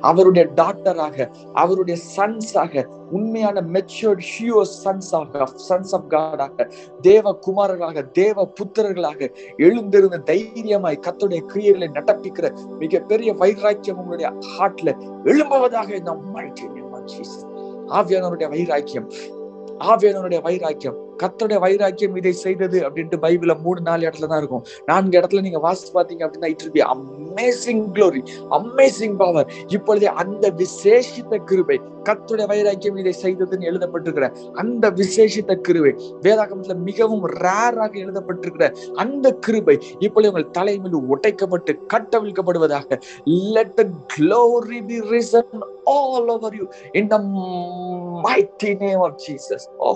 [0.00, 6.66] அவருடைய டாக்டராக அவருடைய சன்ஸாக உண்மையான மெச்சூர்ட் ஹியோ சன்ஸாக சன்ஸ் ஆஃப் காடாக
[7.00, 14.92] தேவ குமாரர்களாக தேவ புத்திரர்களாக எழுந்திருந்த தைரியமாய் கத்துடைய கிரியைகளை நடப்பிக்கிற மிகப்பெரிய வைராக்கியம் உங்களுடைய ஹார்ட்ல
[15.24, 16.12] எழும்புவதாக இந்த
[17.90, 19.08] ஆவியானவருடைய வைராக்கியம்
[19.84, 24.64] ஆவியானவருடைய வைராக்கியம் கத்தருடைய வைராக்கியம் இதை செய்தது அப்படின்ட்டு பைபிள மூணு நாலு இடத்துல தான் இருக்கும்.
[24.86, 31.42] நான்கு இடத்துல நீங்க வாசித்து பாத்தீங்க அப்படின்னா it be amazing glory amazing power இப்பொழுதே அந்த விசேஷித்த
[31.44, 35.92] கிருபை கத்துடைய வைராக்கியம் இதை செய்ததுன்னு எழுதப்பட்டிருக்கிற அந்த விசேஷித்த கிருபை
[36.22, 43.00] வேதாகமத்துல மிகவும் ரேராக எழுதப்பட்டிருக்கிற அந்த கிருபை இப்பொழுது உங்கள் தலைமையில் உடைக்கப்பட்டு கட்டவிழ்க்கப்படுவதாக
[43.56, 45.48] let the glory be risen
[45.86, 47.30] all over you in name
[48.26, 49.14] of name of
[49.80, 49.90] oh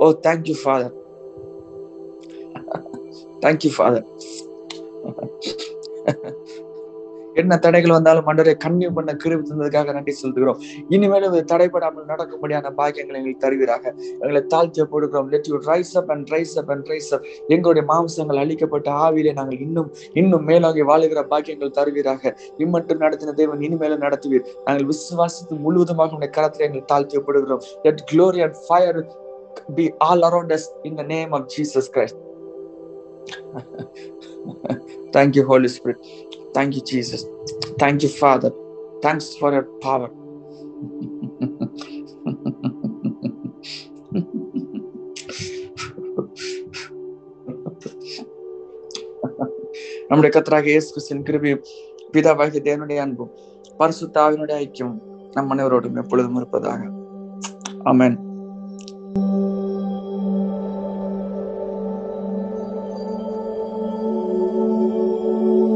[0.00, 0.92] Oh, thank you, Father.
[3.42, 4.02] thank you, Father.
[7.40, 10.60] என்ன தடைகள் வந்தாலும் மண்டரை கண்ணியம் பண்ண கிருவி தந்ததுக்காக நன்றி செலுத்துகிறோம்.
[10.94, 13.84] இனிமேல் தடைபடாமல் நடக்கும்படியான பாக்கியங்களை எங்களுக்கு தருவீராக.
[14.22, 15.28] எங்களை தாழ்த்திய போடுகிறோம்.
[15.34, 17.26] Let you rise up and rise up and rise up
[17.56, 19.90] எங்களுடைய மாம்சங்கள் அழிக்கப்பட்ட ஆவியிலே நாங்கள் இன்னும்
[20.22, 22.34] இன்னும் மேலாகி வாழுகிற பாக்கியங்கள் தருவீராக.
[22.64, 24.46] இம்மட்டும் நடத்தின தேவன் இனிமேலும் நடத்துவீர்.
[24.66, 29.00] நாங்கள் விசுவாசித்து முழுவதுமாக உடைய கரத்தில் எங்கள் தாழ்த்தியப்படுகிறோம் let glory and fire
[29.76, 32.20] be all around us in the name of Jesus Christ
[35.16, 36.02] thank you holy spirit
[36.58, 37.24] Thank you, Jesus.
[37.78, 38.50] Thank you, Father.
[39.00, 40.10] Thanks for your power.
[50.10, 51.62] நம்முடைய கத்தராக இயேசு கிறிஸ்துவின் கிருபையும்
[52.14, 53.32] பிதாவாகிய தேவனுடைய அன்பும்
[53.80, 54.96] பரிசுத்தாவினுடைய ஐக்கியம்
[55.36, 56.82] நம் அனைவரோடும் எப்பொழுதும் இருப்பதாக
[57.84, 58.16] ஆமென்